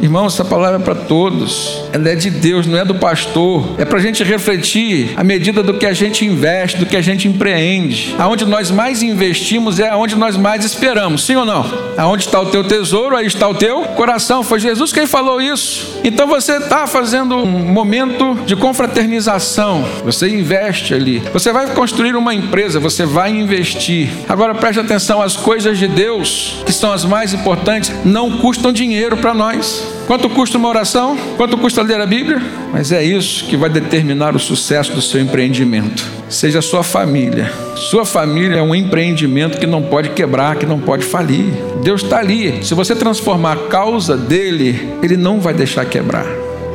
Irmão, 0.00 0.26
essa 0.26 0.44
palavra 0.44 0.78
é 0.78 0.82
para 0.82 0.94
todos. 0.94 1.84
Ela 1.92 2.10
é 2.10 2.14
de 2.14 2.30
Deus, 2.30 2.66
não 2.66 2.78
é 2.78 2.84
do 2.84 2.94
pastor. 2.94 3.74
É 3.78 3.84
para 3.84 3.98
a 3.98 4.02
gente 4.02 4.22
refletir 4.22 5.12
à 5.16 5.24
medida 5.24 5.62
do 5.62 5.74
que 5.74 5.86
a 5.86 5.92
gente 5.92 6.24
investe, 6.24 6.78
do 6.78 6.86
que 6.86 6.96
a 6.96 7.02
gente 7.02 7.26
empreende. 7.26 8.14
Aonde 8.18 8.44
nós 8.44 8.70
mais 8.70 9.02
investimos 9.02 9.80
é 9.80 9.88
aonde 9.88 10.14
nós 10.16 10.36
mais 10.36 10.64
esperamos. 10.64 11.24
Sim 11.24 11.36
ou 11.36 11.44
não? 11.44 11.64
Aonde 11.96 12.24
está 12.24 12.40
o 12.40 12.46
teu 12.46 12.62
tesouro, 12.64 13.16
aí 13.16 13.26
está 13.26 13.48
o 13.48 13.54
teu 13.54 13.82
coração. 13.96 14.42
Foi 14.42 14.60
Jesus 14.60 14.92
quem 14.92 15.06
falou 15.06 15.40
isso. 15.40 16.00
Então 16.04 16.26
você 16.26 16.58
está 16.58 16.86
fazendo 16.86 17.36
um 17.36 17.72
momento 17.72 18.34
de 18.44 18.54
confraternização. 18.54 19.84
Você 20.04 20.28
investe 20.28 20.94
ali. 20.94 21.22
Você 21.32 21.52
vai 21.52 21.72
construir 21.74 22.16
uma 22.16 22.34
empresa, 22.34 22.78
você 22.78 23.06
vai 23.06 23.30
investir. 23.30 24.10
Agora 24.28 24.54
preste 24.54 24.80
atenção: 24.80 25.22
as 25.22 25.36
coisas 25.36 25.78
de 25.78 25.88
Deus, 25.88 26.62
que 26.64 26.72
são 26.72 26.92
as 26.92 27.04
mais 27.04 27.32
importantes, 27.32 27.92
não 28.04 28.38
custam 28.38 28.72
dinheiro 28.72 29.16
para 29.16 29.34
nós. 29.34 29.85
Quanto 30.06 30.30
custa 30.30 30.56
uma 30.56 30.68
oração? 30.68 31.16
Quanto 31.36 31.58
custa 31.58 31.82
ler 31.82 32.00
a 32.00 32.06
Bíblia? 32.06 32.40
Mas 32.72 32.92
é 32.92 33.02
isso 33.02 33.44
que 33.46 33.56
vai 33.56 33.68
determinar 33.68 34.36
o 34.36 34.38
sucesso 34.38 34.92
do 34.92 35.02
seu 35.02 35.20
empreendimento. 35.20 36.04
Seja 36.28 36.62
sua 36.62 36.84
família. 36.84 37.52
Sua 37.74 38.04
família 38.04 38.58
é 38.58 38.62
um 38.62 38.74
empreendimento 38.74 39.58
que 39.58 39.66
não 39.66 39.82
pode 39.82 40.10
quebrar, 40.10 40.56
que 40.56 40.64
não 40.64 40.78
pode 40.78 41.04
falir. 41.04 41.46
Deus 41.82 42.02
está 42.02 42.18
ali. 42.18 42.64
Se 42.64 42.72
você 42.72 42.94
transformar 42.94 43.52
a 43.52 43.68
causa 43.68 44.16
dele, 44.16 44.94
ele 45.02 45.16
não 45.16 45.40
vai 45.40 45.52
deixar 45.52 45.84
quebrar. 45.84 46.26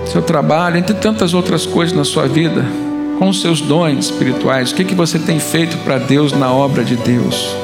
Seu 0.06 0.22
trabalho, 0.22 0.78
entre 0.78 0.96
tantas 0.96 1.34
outras 1.34 1.66
coisas 1.66 1.96
na 1.96 2.04
sua 2.04 2.28
vida, 2.28 2.66
com 3.18 3.30
os 3.30 3.40
seus 3.40 3.62
dons 3.62 4.06
espirituais, 4.06 4.72
o 4.72 4.76
que, 4.76 4.84
que 4.84 4.96
você 4.96 5.18
tem 5.18 5.40
feito 5.40 5.78
para 5.86 5.98
Deus 5.98 6.34
na 6.34 6.52
obra 6.52 6.84
de 6.84 6.98
Deus? 6.98 7.56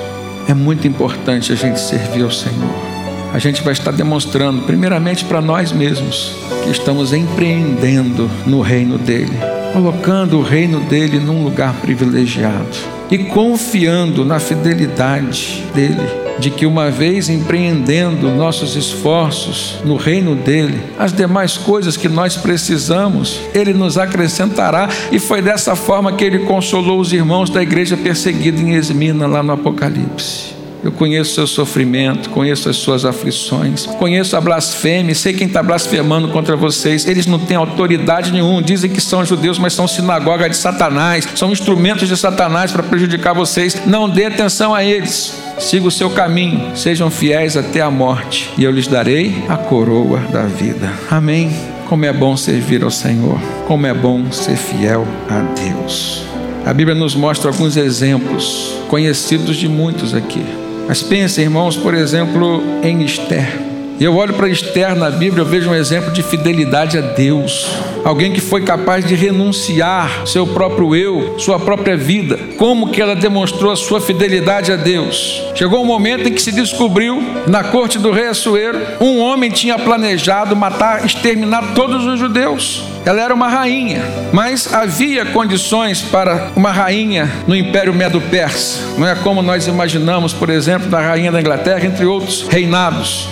É 0.47 0.53
muito 0.53 0.87
importante 0.87 1.51
a 1.51 1.55
gente 1.55 1.79
servir 1.79 2.23
ao 2.23 2.31
Senhor 2.31 2.96
a 3.33 3.39
gente 3.39 3.63
vai 3.63 3.73
estar 3.73 3.91
demonstrando, 3.91 4.63
primeiramente 4.63 5.25
para 5.25 5.41
nós 5.41 5.71
mesmos, 5.71 6.35
que 6.63 6.71
estamos 6.71 7.13
empreendendo 7.13 8.29
no 8.45 8.61
reino 8.61 8.97
dele, 8.97 9.37
colocando 9.73 10.39
o 10.39 10.43
reino 10.43 10.79
dele 10.81 11.19
num 11.19 11.43
lugar 11.43 11.73
privilegiado 11.75 12.77
e 13.09 13.17
confiando 13.19 14.25
na 14.25 14.39
fidelidade 14.39 15.63
dele 15.73 16.27
de 16.39 16.51
que 16.51 16.65
uma 16.65 16.91
vez 16.91 17.29
empreendendo 17.29 18.29
nossos 18.29 18.75
esforços 18.75 19.79
no 19.83 19.95
reino 19.95 20.35
dele, 20.35 20.79
as 20.97 21.11
demais 21.11 21.57
coisas 21.57 21.97
que 21.97 22.07
nós 22.07 22.35
precisamos, 22.35 23.39
ele 23.53 23.73
nos 23.73 23.97
acrescentará, 23.97 24.87
e 25.11 25.19
foi 25.19 25.41
dessa 25.41 25.75
forma 25.75 26.13
que 26.13 26.23
ele 26.23 26.39
consolou 26.39 26.99
os 26.99 27.11
irmãos 27.11 27.49
da 27.49 27.61
igreja 27.61 27.97
perseguida 27.97 28.61
em 28.61 28.75
Esmina 28.75 29.25
lá 29.25 29.41
no 29.41 29.53
Apocalipse. 29.53 30.56
Eu 30.83 30.91
conheço 30.91 31.31
o 31.31 31.33
seu 31.35 31.47
sofrimento, 31.47 32.29
conheço 32.29 32.69
as 32.69 32.77
suas 32.77 33.03
aflições, 33.03 33.85
conheço 33.85 34.37
a 34.37 34.41
blasfêmia, 34.41 35.15
sei 35.15 35.33
quem 35.33 35.47
está 35.47 35.63
blasfemando 35.63 36.29
contra 36.29 36.55
vocês. 36.55 37.07
Eles 37.07 37.25
não 37.25 37.39
têm 37.39 37.57
autoridade 37.57 38.31
nenhuma, 38.31 38.61
dizem 38.61 38.89
que 38.89 39.01
são 39.01 39.25
judeus, 39.25 39.57
mas 39.57 39.73
são 39.73 39.87
sinagoga 39.87 40.49
de 40.49 40.55
Satanás, 40.55 41.27
são 41.35 41.51
instrumentos 41.51 42.07
de 42.07 42.15
Satanás 42.15 42.71
para 42.71 42.83
prejudicar 42.83 43.33
vocês. 43.33 43.75
Não 43.85 44.07
dê 44.09 44.25
atenção 44.25 44.73
a 44.73 44.83
eles. 44.83 45.33
Siga 45.59 45.87
o 45.87 45.91
seu 45.91 46.09
caminho, 46.11 46.77
sejam 46.77 47.09
fiéis 47.09 47.57
até 47.57 47.81
a 47.81 47.89
morte, 47.89 48.53
e 48.57 48.63
eu 48.63 48.71
lhes 48.71 48.87
darei 48.87 49.43
a 49.49 49.57
coroa 49.57 50.19
da 50.31 50.43
vida. 50.43 50.91
Amém. 51.09 51.51
Como 51.87 52.05
é 52.05 52.13
bom 52.13 52.37
servir 52.37 52.83
ao 52.83 52.91
Senhor, 52.91 53.39
como 53.65 53.87
é 53.87 53.93
bom 53.93 54.31
ser 54.31 54.55
fiel 54.55 55.07
a 55.29 55.39
Deus. 55.59 56.23
A 56.65 56.73
Bíblia 56.73 56.93
nos 56.93 57.15
mostra 57.15 57.49
alguns 57.49 57.77
exemplos, 57.77 58.75
conhecidos 58.89 59.55
de 59.55 59.69
muitos 59.69 60.13
aqui. 60.13 60.45
Mas 60.87 61.03
pensem, 61.03 61.43
irmãos, 61.43 61.75
por 61.75 61.93
exemplo, 61.93 62.61
em 62.81 63.03
Esther. 63.03 63.76
E 63.99 64.03
eu 64.03 64.15
olho 64.15 64.35
para 64.35 64.47
Esther 64.47 64.95
na 64.95 65.09
Bíblia, 65.09 65.41
eu 65.41 65.45
vejo 65.45 65.71
um 65.71 65.75
exemplo 65.75 66.11
de 66.11 66.21
fidelidade 66.21 66.99
a 66.99 67.01
Deus. 67.01 67.67
Alguém 68.05 68.31
que 68.31 68.39
foi 68.39 68.61
capaz 68.61 69.03
de 69.03 69.15
renunciar 69.15 70.27
seu 70.27 70.45
próprio 70.45 70.95
eu, 70.95 71.39
sua 71.39 71.59
própria 71.59 71.97
vida. 71.97 72.37
Como 72.57 72.91
que 72.91 73.01
ela 73.01 73.15
demonstrou 73.15 73.71
a 73.71 73.75
sua 73.75 73.99
fidelidade 73.99 74.71
a 74.71 74.75
Deus? 74.75 75.41
Chegou 75.55 75.81
um 75.81 75.85
momento 75.85 76.29
em 76.29 76.31
que 76.31 76.41
se 76.41 76.51
descobriu, 76.51 77.23
na 77.47 77.63
corte 77.63 77.97
do 77.97 78.11
rei 78.11 78.27
Assuero, 78.27 78.79
um 79.01 79.19
homem 79.19 79.49
tinha 79.49 79.79
planejado 79.79 80.55
matar, 80.55 81.03
exterminar 81.03 81.73
todos 81.73 82.05
os 82.05 82.19
judeus. 82.19 82.83
Ela 83.03 83.21
era 83.21 83.33
uma 83.33 83.47
rainha, 83.47 84.03
mas 84.31 84.71
havia 84.71 85.25
condições 85.25 86.03
para 86.03 86.51
uma 86.55 86.71
rainha 86.71 87.31
no 87.47 87.55
Império 87.55 87.95
Medo-Persa. 87.95 88.95
Não 88.95 89.07
é 89.07 89.15
como 89.15 89.41
nós 89.41 89.65
imaginamos, 89.65 90.33
por 90.33 90.51
exemplo, 90.51 90.87
da 90.87 91.01
rainha 91.01 91.31
da 91.31 91.41
Inglaterra, 91.41 91.83
entre 91.83 92.05
outros 92.05 92.47
reinados. 92.47 93.27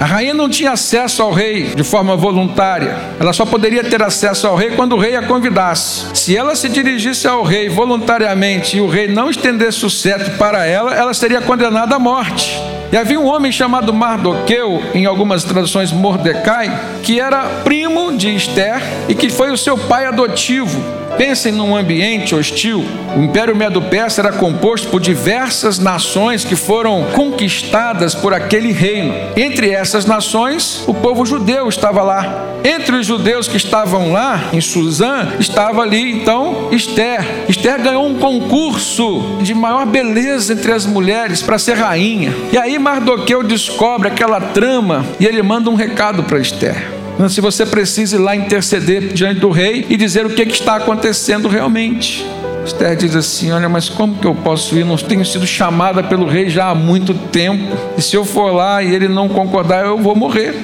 A 0.00 0.04
rainha 0.04 0.32
não 0.32 0.48
tinha 0.48 0.70
acesso 0.72 1.22
ao 1.22 1.32
rei 1.32 1.74
de 1.74 1.82
forma 1.82 2.16
voluntária. 2.16 2.96
Ela 3.18 3.32
só 3.32 3.44
poderia 3.44 3.82
ter 3.82 4.00
acesso 4.00 4.46
ao 4.46 4.54
rei 4.54 4.70
quando 4.70 4.94
o 4.94 4.98
rei 4.98 5.16
a 5.16 5.22
convidasse. 5.22 6.06
Se 6.14 6.36
ela 6.36 6.54
se 6.54 6.68
dirigisse 6.68 7.26
ao 7.26 7.42
rei 7.42 7.68
voluntariamente 7.68 8.76
e 8.76 8.80
o 8.80 8.86
rei 8.86 9.08
não 9.08 9.28
estendesse 9.28 9.84
o 9.84 9.90
cetro 9.90 10.30
para 10.38 10.64
ela, 10.64 10.94
ela 10.94 11.12
seria 11.12 11.40
condenada 11.40 11.96
à 11.96 11.98
morte. 11.98 12.56
E 12.92 12.96
havia 12.96 13.18
um 13.18 13.26
homem 13.26 13.50
chamado 13.50 13.92
Mardoqueu, 13.92 14.82
em 14.94 15.04
algumas 15.04 15.42
traduções 15.42 15.92
Mordecai, 15.92 16.70
que 17.02 17.20
era 17.20 17.44
primo 17.64 18.16
de 18.16 18.34
Esther 18.34 18.80
e 19.08 19.14
que 19.14 19.28
foi 19.28 19.50
o 19.50 19.58
seu 19.58 19.76
pai 19.76 20.06
adotivo. 20.06 20.80
Pensem 21.18 21.50
num 21.50 21.76
ambiente 21.76 22.32
hostil. 22.32 22.84
O 23.16 23.24
Império 23.24 23.56
Medo-Persa 23.56 24.20
era 24.20 24.32
composto 24.32 24.86
por 24.86 25.00
diversas 25.00 25.80
nações 25.80 26.44
que 26.44 26.54
foram 26.54 27.06
conquistadas 27.12 28.14
por 28.14 28.32
aquele 28.32 28.70
reino. 28.70 29.12
Entre 29.36 29.70
essas 29.70 30.06
nações, 30.06 30.84
o 30.86 30.94
povo 30.94 31.26
judeu 31.26 31.68
estava 31.68 32.02
lá. 32.04 32.46
Entre 32.62 32.94
os 32.94 33.04
judeus 33.04 33.48
que 33.48 33.56
estavam 33.56 34.12
lá, 34.12 34.50
em 34.52 34.60
Suzã, 34.60 35.32
estava 35.40 35.82
ali 35.82 36.20
então 36.20 36.68
Esther. 36.70 37.44
Esther 37.48 37.82
ganhou 37.82 38.06
um 38.06 38.18
concurso 38.18 39.38
de 39.42 39.54
maior 39.54 39.86
beleza 39.86 40.52
entre 40.52 40.70
as 40.70 40.86
mulheres 40.86 41.42
para 41.42 41.58
ser 41.58 41.74
rainha. 41.74 42.32
E 42.52 42.56
aí 42.56 42.78
Mardoqueu 42.78 43.42
descobre 43.42 44.06
aquela 44.06 44.40
trama 44.40 45.04
e 45.18 45.26
ele 45.26 45.42
manda 45.42 45.68
um 45.68 45.74
recado 45.74 46.22
para 46.22 46.38
Esther 46.38 46.97
se 47.26 47.40
você 47.40 47.64
precisa 47.64 48.16
ir 48.16 48.18
lá 48.18 48.36
interceder 48.36 49.08
diante 49.12 49.40
do 49.40 49.50
rei 49.50 49.86
e 49.88 49.96
dizer 49.96 50.26
o 50.26 50.30
que, 50.30 50.44
que 50.44 50.52
está 50.52 50.76
acontecendo 50.76 51.48
realmente. 51.48 52.24
Esther 52.64 52.96
diz 52.96 53.16
assim: 53.16 53.50
Olha, 53.50 53.68
mas 53.68 53.88
como 53.88 54.14
que 54.16 54.26
eu 54.26 54.34
posso 54.34 54.76
ir? 54.76 54.84
Não 54.84 54.96
tenho 54.96 55.24
sido 55.24 55.46
chamada 55.46 56.02
pelo 56.02 56.26
rei 56.26 56.48
já 56.48 56.68
há 56.68 56.74
muito 56.74 57.14
tempo. 57.14 57.76
E 57.96 58.02
se 58.02 58.14
eu 58.14 58.24
for 58.24 58.52
lá 58.52 58.82
e 58.82 58.94
ele 58.94 59.08
não 59.08 59.28
concordar, 59.28 59.84
eu 59.84 59.98
vou 59.98 60.14
morrer. 60.14 60.54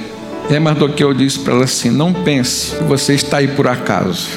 E 0.49 0.53
aí 0.53 0.59
Mardoqueu 0.59 1.13
disse 1.13 1.39
para 1.39 1.53
ela 1.53 1.63
assim: 1.65 1.89
Não 1.89 2.13
pense 2.13 2.75
que 2.75 2.83
você 2.83 3.13
está 3.15 3.37
aí 3.37 3.47
por 3.47 3.67
acaso. 3.67 4.29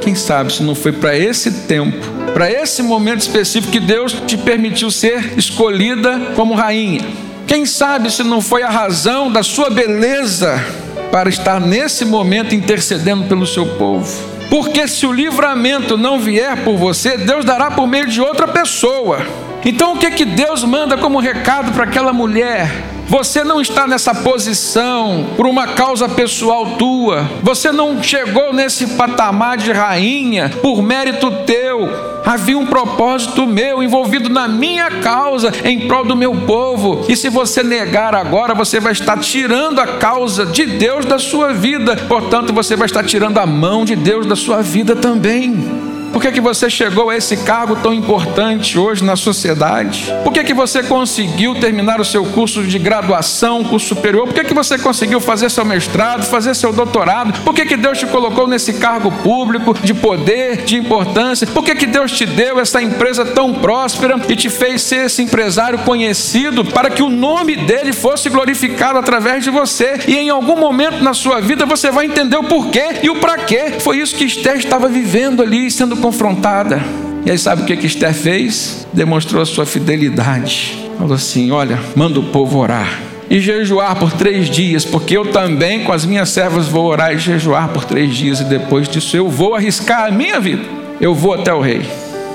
Quem 0.00 0.14
sabe 0.14 0.52
se 0.52 0.62
não 0.62 0.74
foi 0.74 0.92
para 0.92 1.16
esse 1.16 1.52
tempo, 1.68 2.04
para 2.32 2.50
esse 2.50 2.82
momento 2.82 3.20
específico 3.20 3.70
que 3.70 3.80
Deus 3.80 4.12
te 4.26 4.36
permitiu 4.38 4.90
ser 4.90 5.34
escolhida 5.36 6.32
como 6.34 6.54
rainha. 6.54 7.02
Quem 7.46 7.66
sabe 7.66 8.10
se 8.10 8.22
não 8.22 8.40
foi 8.40 8.62
a 8.62 8.70
razão 8.70 9.30
da 9.30 9.42
sua 9.42 9.68
beleza 9.68 10.64
para 11.10 11.28
estar 11.28 11.60
nesse 11.60 12.04
momento 12.04 12.54
intercedendo 12.54 13.24
pelo 13.24 13.46
seu 13.46 13.66
povo. 13.76 14.08
Porque 14.48 14.88
se 14.88 15.06
o 15.06 15.12
livramento 15.12 15.96
não 15.96 16.18
vier 16.18 16.64
por 16.64 16.76
você, 16.76 17.16
Deus 17.16 17.44
dará 17.44 17.70
por 17.70 17.86
meio 17.86 18.08
de 18.08 18.20
outra 18.20 18.48
pessoa. 18.48 19.24
Então 19.64 19.94
o 19.94 19.98
que 19.98 20.10
que 20.10 20.24
Deus 20.24 20.64
manda 20.64 20.96
como 20.98 21.20
recado 21.20 21.72
para 21.72 21.84
aquela 21.84 22.12
mulher? 22.12 22.68
Você 23.10 23.42
não 23.42 23.60
está 23.60 23.88
nessa 23.88 24.14
posição 24.14 25.30
por 25.36 25.44
uma 25.44 25.66
causa 25.66 26.08
pessoal 26.08 26.76
tua. 26.76 27.28
Você 27.42 27.72
não 27.72 28.00
chegou 28.00 28.52
nesse 28.52 28.86
patamar 28.86 29.56
de 29.56 29.72
rainha 29.72 30.48
por 30.62 30.80
mérito 30.80 31.28
teu. 31.44 31.88
Havia 32.24 32.56
um 32.56 32.66
propósito 32.66 33.48
meu 33.48 33.82
envolvido 33.82 34.28
na 34.28 34.46
minha 34.46 34.88
causa 35.02 35.52
em 35.64 35.88
prol 35.88 36.04
do 36.04 36.14
meu 36.14 36.32
povo. 36.46 37.04
E 37.08 37.16
se 37.16 37.28
você 37.28 37.64
negar 37.64 38.14
agora, 38.14 38.54
você 38.54 38.78
vai 38.78 38.92
estar 38.92 39.18
tirando 39.18 39.80
a 39.80 39.98
causa 39.98 40.46
de 40.46 40.64
Deus 40.64 41.04
da 41.04 41.18
sua 41.18 41.52
vida. 41.52 41.96
Portanto, 42.06 42.52
você 42.52 42.76
vai 42.76 42.86
estar 42.86 43.02
tirando 43.02 43.38
a 43.38 43.44
mão 43.44 43.84
de 43.84 43.96
Deus 43.96 44.24
da 44.24 44.36
sua 44.36 44.62
vida 44.62 44.94
também. 44.94 45.89
Por 46.12 46.20
que, 46.20 46.32
que 46.32 46.40
você 46.40 46.68
chegou 46.68 47.08
a 47.08 47.16
esse 47.16 47.36
cargo 47.38 47.76
tão 47.76 47.94
importante 47.94 48.78
hoje 48.78 49.04
na 49.04 49.14
sociedade? 49.14 50.12
Por 50.24 50.32
que, 50.32 50.42
que 50.42 50.52
você 50.52 50.82
conseguiu 50.82 51.54
terminar 51.54 52.00
o 52.00 52.04
seu 52.04 52.24
curso 52.24 52.64
de 52.64 52.78
graduação, 52.78 53.62
curso 53.62 53.88
superior? 53.88 54.26
Por 54.26 54.34
que, 54.34 54.44
que 54.44 54.54
você 54.54 54.76
conseguiu 54.76 55.20
fazer 55.20 55.50
seu 55.50 55.64
mestrado, 55.64 56.24
fazer 56.24 56.54
seu 56.54 56.72
doutorado? 56.72 57.40
Por 57.44 57.54
que, 57.54 57.64
que 57.64 57.76
Deus 57.76 57.98
te 57.98 58.06
colocou 58.06 58.48
nesse 58.48 58.74
cargo 58.74 59.12
público 59.22 59.72
de 59.82 59.94
poder, 59.94 60.64
de 60.64 60.76
importância? 60.76 61.46
Por 61.46 61.64
que, 61.64 61.74
que 61.76 61.86
Deus 61.86 62.10
te 62.10 62.26
deu 62.26 62.58
essa 62.58 62.82
empresa 62.82 63.24
tão 63.24 63.54
próspera 63.54 64.20
e 64.28 64.34
te 64.34 64.50
fez 64.50 64.82
ser 64.82 65.06
esse 65.06 65.22
empresário 65.22 65.78
conhecido 65.80 66.64
para 66.64 66.90
que 66.90 67.02
o 67.02 67.08
nome 67.08 67.54
dele 67.54 67.92
fosse 67.92 68.28
glorificado 68.28 68.98
através 68.98 69.44
de 69.44 69.50
você? 69.50 70.00
E 70.08 70.16
em 70.16 70.28
algum 70.30 70.56
momento 70.56 71.04
na 71.04 71.14
sua 71.14 71.40
vida 71.40 71.64
você 71.64 71.90
vai 71.90 72.06
entender 72.06 72.36
o 72.36 72.44
porquê 72.44 73.00
e 73.02 73.10
o 73.10 73.16
para 73.16 73.38
quê. 73.38 73.74
Foi 73.78 73.98
isso 73.98 74.16
que 74.16 74.24
Esther 74.24 74.56
estava 74.56 74.88
vivendo 74.88 75.42
ali, 75.42 75.70
sendo 75.70 75.99
confrontada. 76.00 76.82
E 77.24 77.30
aí 77.30 77.38
sabe 77.38 77.62
o 77.62 77.64
que, 77.66 77.76
que 77.76 77.86
Esther 77.86 78.14
fez? 78.14 78.86
Demonstrou 78.92 79.42
a 79.42 79.46
sua 79.46 79.66
fidelidade. 79.66 80.78
Falou 80.98 81.14
assim: 81.14 81.50
olha, 81.50 81.78
manda 81.94 82.18
o 82.18 82.24
povo 82.24 82.58
orar 82.58 83.10
e 83.30 83.40
jejuar 83.40 83.94
por 83.94 84.10
três 84.10 84.50
dias, 84.50 84.84
porque 84.84 85.16
eu 85.16 85.26
também 85.26 85.84
com 85.84 85.92
as 85.92 86.04
minhas 86.04 86.30
servas 86.30 86.66
vou 86.66 86.86
orar 86.86 87.14
e 87.14 87.18
jejuar 87.18 87.68
por 87.68 87.84
três 87.84 88.12
dias, 88.12 88.40
e 88.40 88.44
depois 88.44 88.88
disso 88.88 89.16
eu 89.16 89.28
vou 89.28 89.54
arriscar 89.54 90.06
a 90.06 90.10
minha 90.10 90.40
vida, 90.40 90.64
eu 91.00 91.14
vou 91.14 91.34
até 91.34 91.54
o 91.54 91.60
rei. 91.60 91.82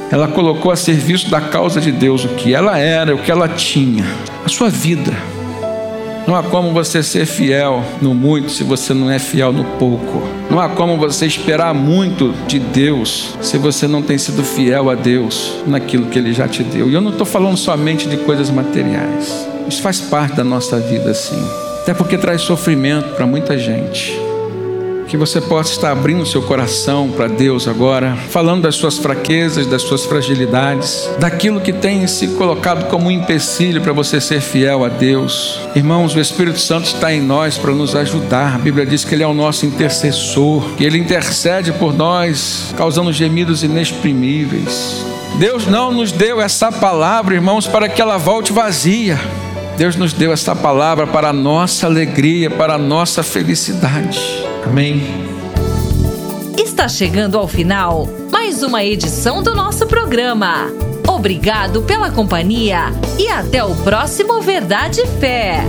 Ela 0.09 0.29
colocou 0.29 0.71
a 0.71 0.75
serviço 0.77 1.29
da 1.29 1.41
causa 1.41 1.81
de 1.81 1.91
Deus 1.91 2.23
o 2.23 2.29
que 2.29 2.53
ela 2.53 2.77
era, 2.77 3.13
o 3.13 3.17
que 3.17 3.29
ela 3.29 3.49
tinha, 3.49 4.05
a 4.45 4.47
sua 4.47 4.69
vida. 4.69 5.11
Não 6.27 6.35
há 6.35 6.41
como 6.41 6.73
você 6.73 7.03
ser 7.03 7.25
fiel 7.25 7.83
no 8.01 8.15
muito 8.15 8.49
se 8.51 8.63
você 8.63 8.93
não 8.93 9.11
é 9.11 9.19
fiel 9.19 9.53
no 9.53 9.63
pouco. 9.77 10.23
Não 10.49 10.59
há 10.59 10.67
como 10.67 10.97
você 10.97 11.27
esperar 11.27 11.73
muito 11.73 12.33
de 12.47 12.57
Deus 12.57 13.35
se 13.41 13.57
você 13.59 13.87
não 13.87 14.01
tem 14.01 14.17
sido 14.17 14.43
fiel 14.43 14.89
a 14.89 14.95
Deus 14.95 15.53
naquilo 15.67 16.07
que 16.07 16.17
Ele 16.17 16.33
já 16.33 16.47
te 16.47 16.63
deu. 16.63 16.89
E 16.89 16.93
eu 16.93 17.01
não 17.01 17.11
estou 17.11 17.27
falando 17.27 17.57
somente 17.57 18.07
de 18.09 18.17
coisas 18.17 18.49
materiais. 18.49 19.47
Isso 19.67 19.81
faz 19.81 20.01
parte 20.01 20.35
da 20.35 20.43
nossa 20.43 20.79
vida, 20.79 21.13
sim. 21.13 21.43
Até 21.81 21.93
porque 21.93 22.17
traz 22.17 22.41
sofrimento 22.41 23.15
para 23.15 23.27
muita 23.27 23.57
gente 23.57 24.34
que 25.15 25.19
você 25.19 25.39
possa 25.39 25.71
estar 25.71 25.91
abrindo 25.93 26.25
seu 26.25 26.41
coração 26.41 27.09
para 27.09 27.27
Deus 27.27 27.69
agora, 27.69 28.17
falando 28.31 28.63
das 28.63 28.75
suas 28.75 28.97
fraquezas, 28.97 29.65
das 29.65 29.81
suas 29.81 30.03
fragilidades, 30.03 31.09
daquilo 31.17 31.61
que 31.61 31.71
tem 31.71 32.05
se 32.05 32.27
colocado 32.29 32.89
como 32.89 33.07
um 33.07 33.11
empecilho 33.11 33.81
para 33.81 33.93
você 33.93 34.19
ser 34.19 34.41
fiel 34.41 34.83
a 34.83 34.89
Deus. 34.89 35.61
Irmãos, 35.73 36.13
o 36.13 36.19
Espírito 36.19 36.59
Santo 36.59 36.87
está 36.87 37.13
em 37.13 37.21
nós 37.21 37.57
para 37.57 37.71
nos 37.71 37.95
ajudar. 37.95 38.55
A 38.55 38.57
Bíblia 38.57 38.85
diz 38.85 39.05
que 39.05 39.15
Ele 39.15 39.23
é 39.23 39.27
o 39.27 39.33
nosso 39.33 39.65
intercessor, 39.65 40.73
que 40.75 40.83
Ele 40.83 40.97
intercede 40.97 41.71
por 41.71 41.93
nós, 41.93 42.73
causando 42.75 43.13
gemidos 43.13 43.63
inexprimíveis. 43.63 45.05
Deus 45.39 45.65
não 45.65 45.93
nos 45.93 46.11
deu 46.11 46.41
essa 46.41 46.73
palavra, 46.73 47.35
irmãos, 47.35 47.65
para 47.65 47.87
que 47.87 48.01
ela 48.01 48.17
volte 48.17 48.51
vazia. 48.51 49.17
Deus 49.77 49.95
nos 49.95 50.11
deu 50.11 50.33
essa 50.33 50.53
palavra 50.53 51.07
para 51.07 51.29
a 51.29 51.33
nossa 51.33 51.87
alegria, 51.87 52.49
para 52.49 52.73
a 52.73 52.77
nossa 52.77 53.23
felicidade. 53.23 54.44
Amém. 54.65 55.01
Está 56.57 56.87
chegando 56.87 57.37
ao 57.37 57.47
final 57.47 58.07
mais 58.31 58.63
uma 58.63 58.83
edição 58.83 59.43
do 59.43 59.53
nosso 59.53 59.85
programa. 59.85 60.67
Obrigado 61.07 61.83
pela 61.83 62.11
companhia 62.11 62.91
e 63.17 63.29
até 63.29 63.63
o 63.63 63.75
próximo 63.75 64.41
Verdade 64.41 65.01
e 65.01 65.07
Fé. 65.07 65.63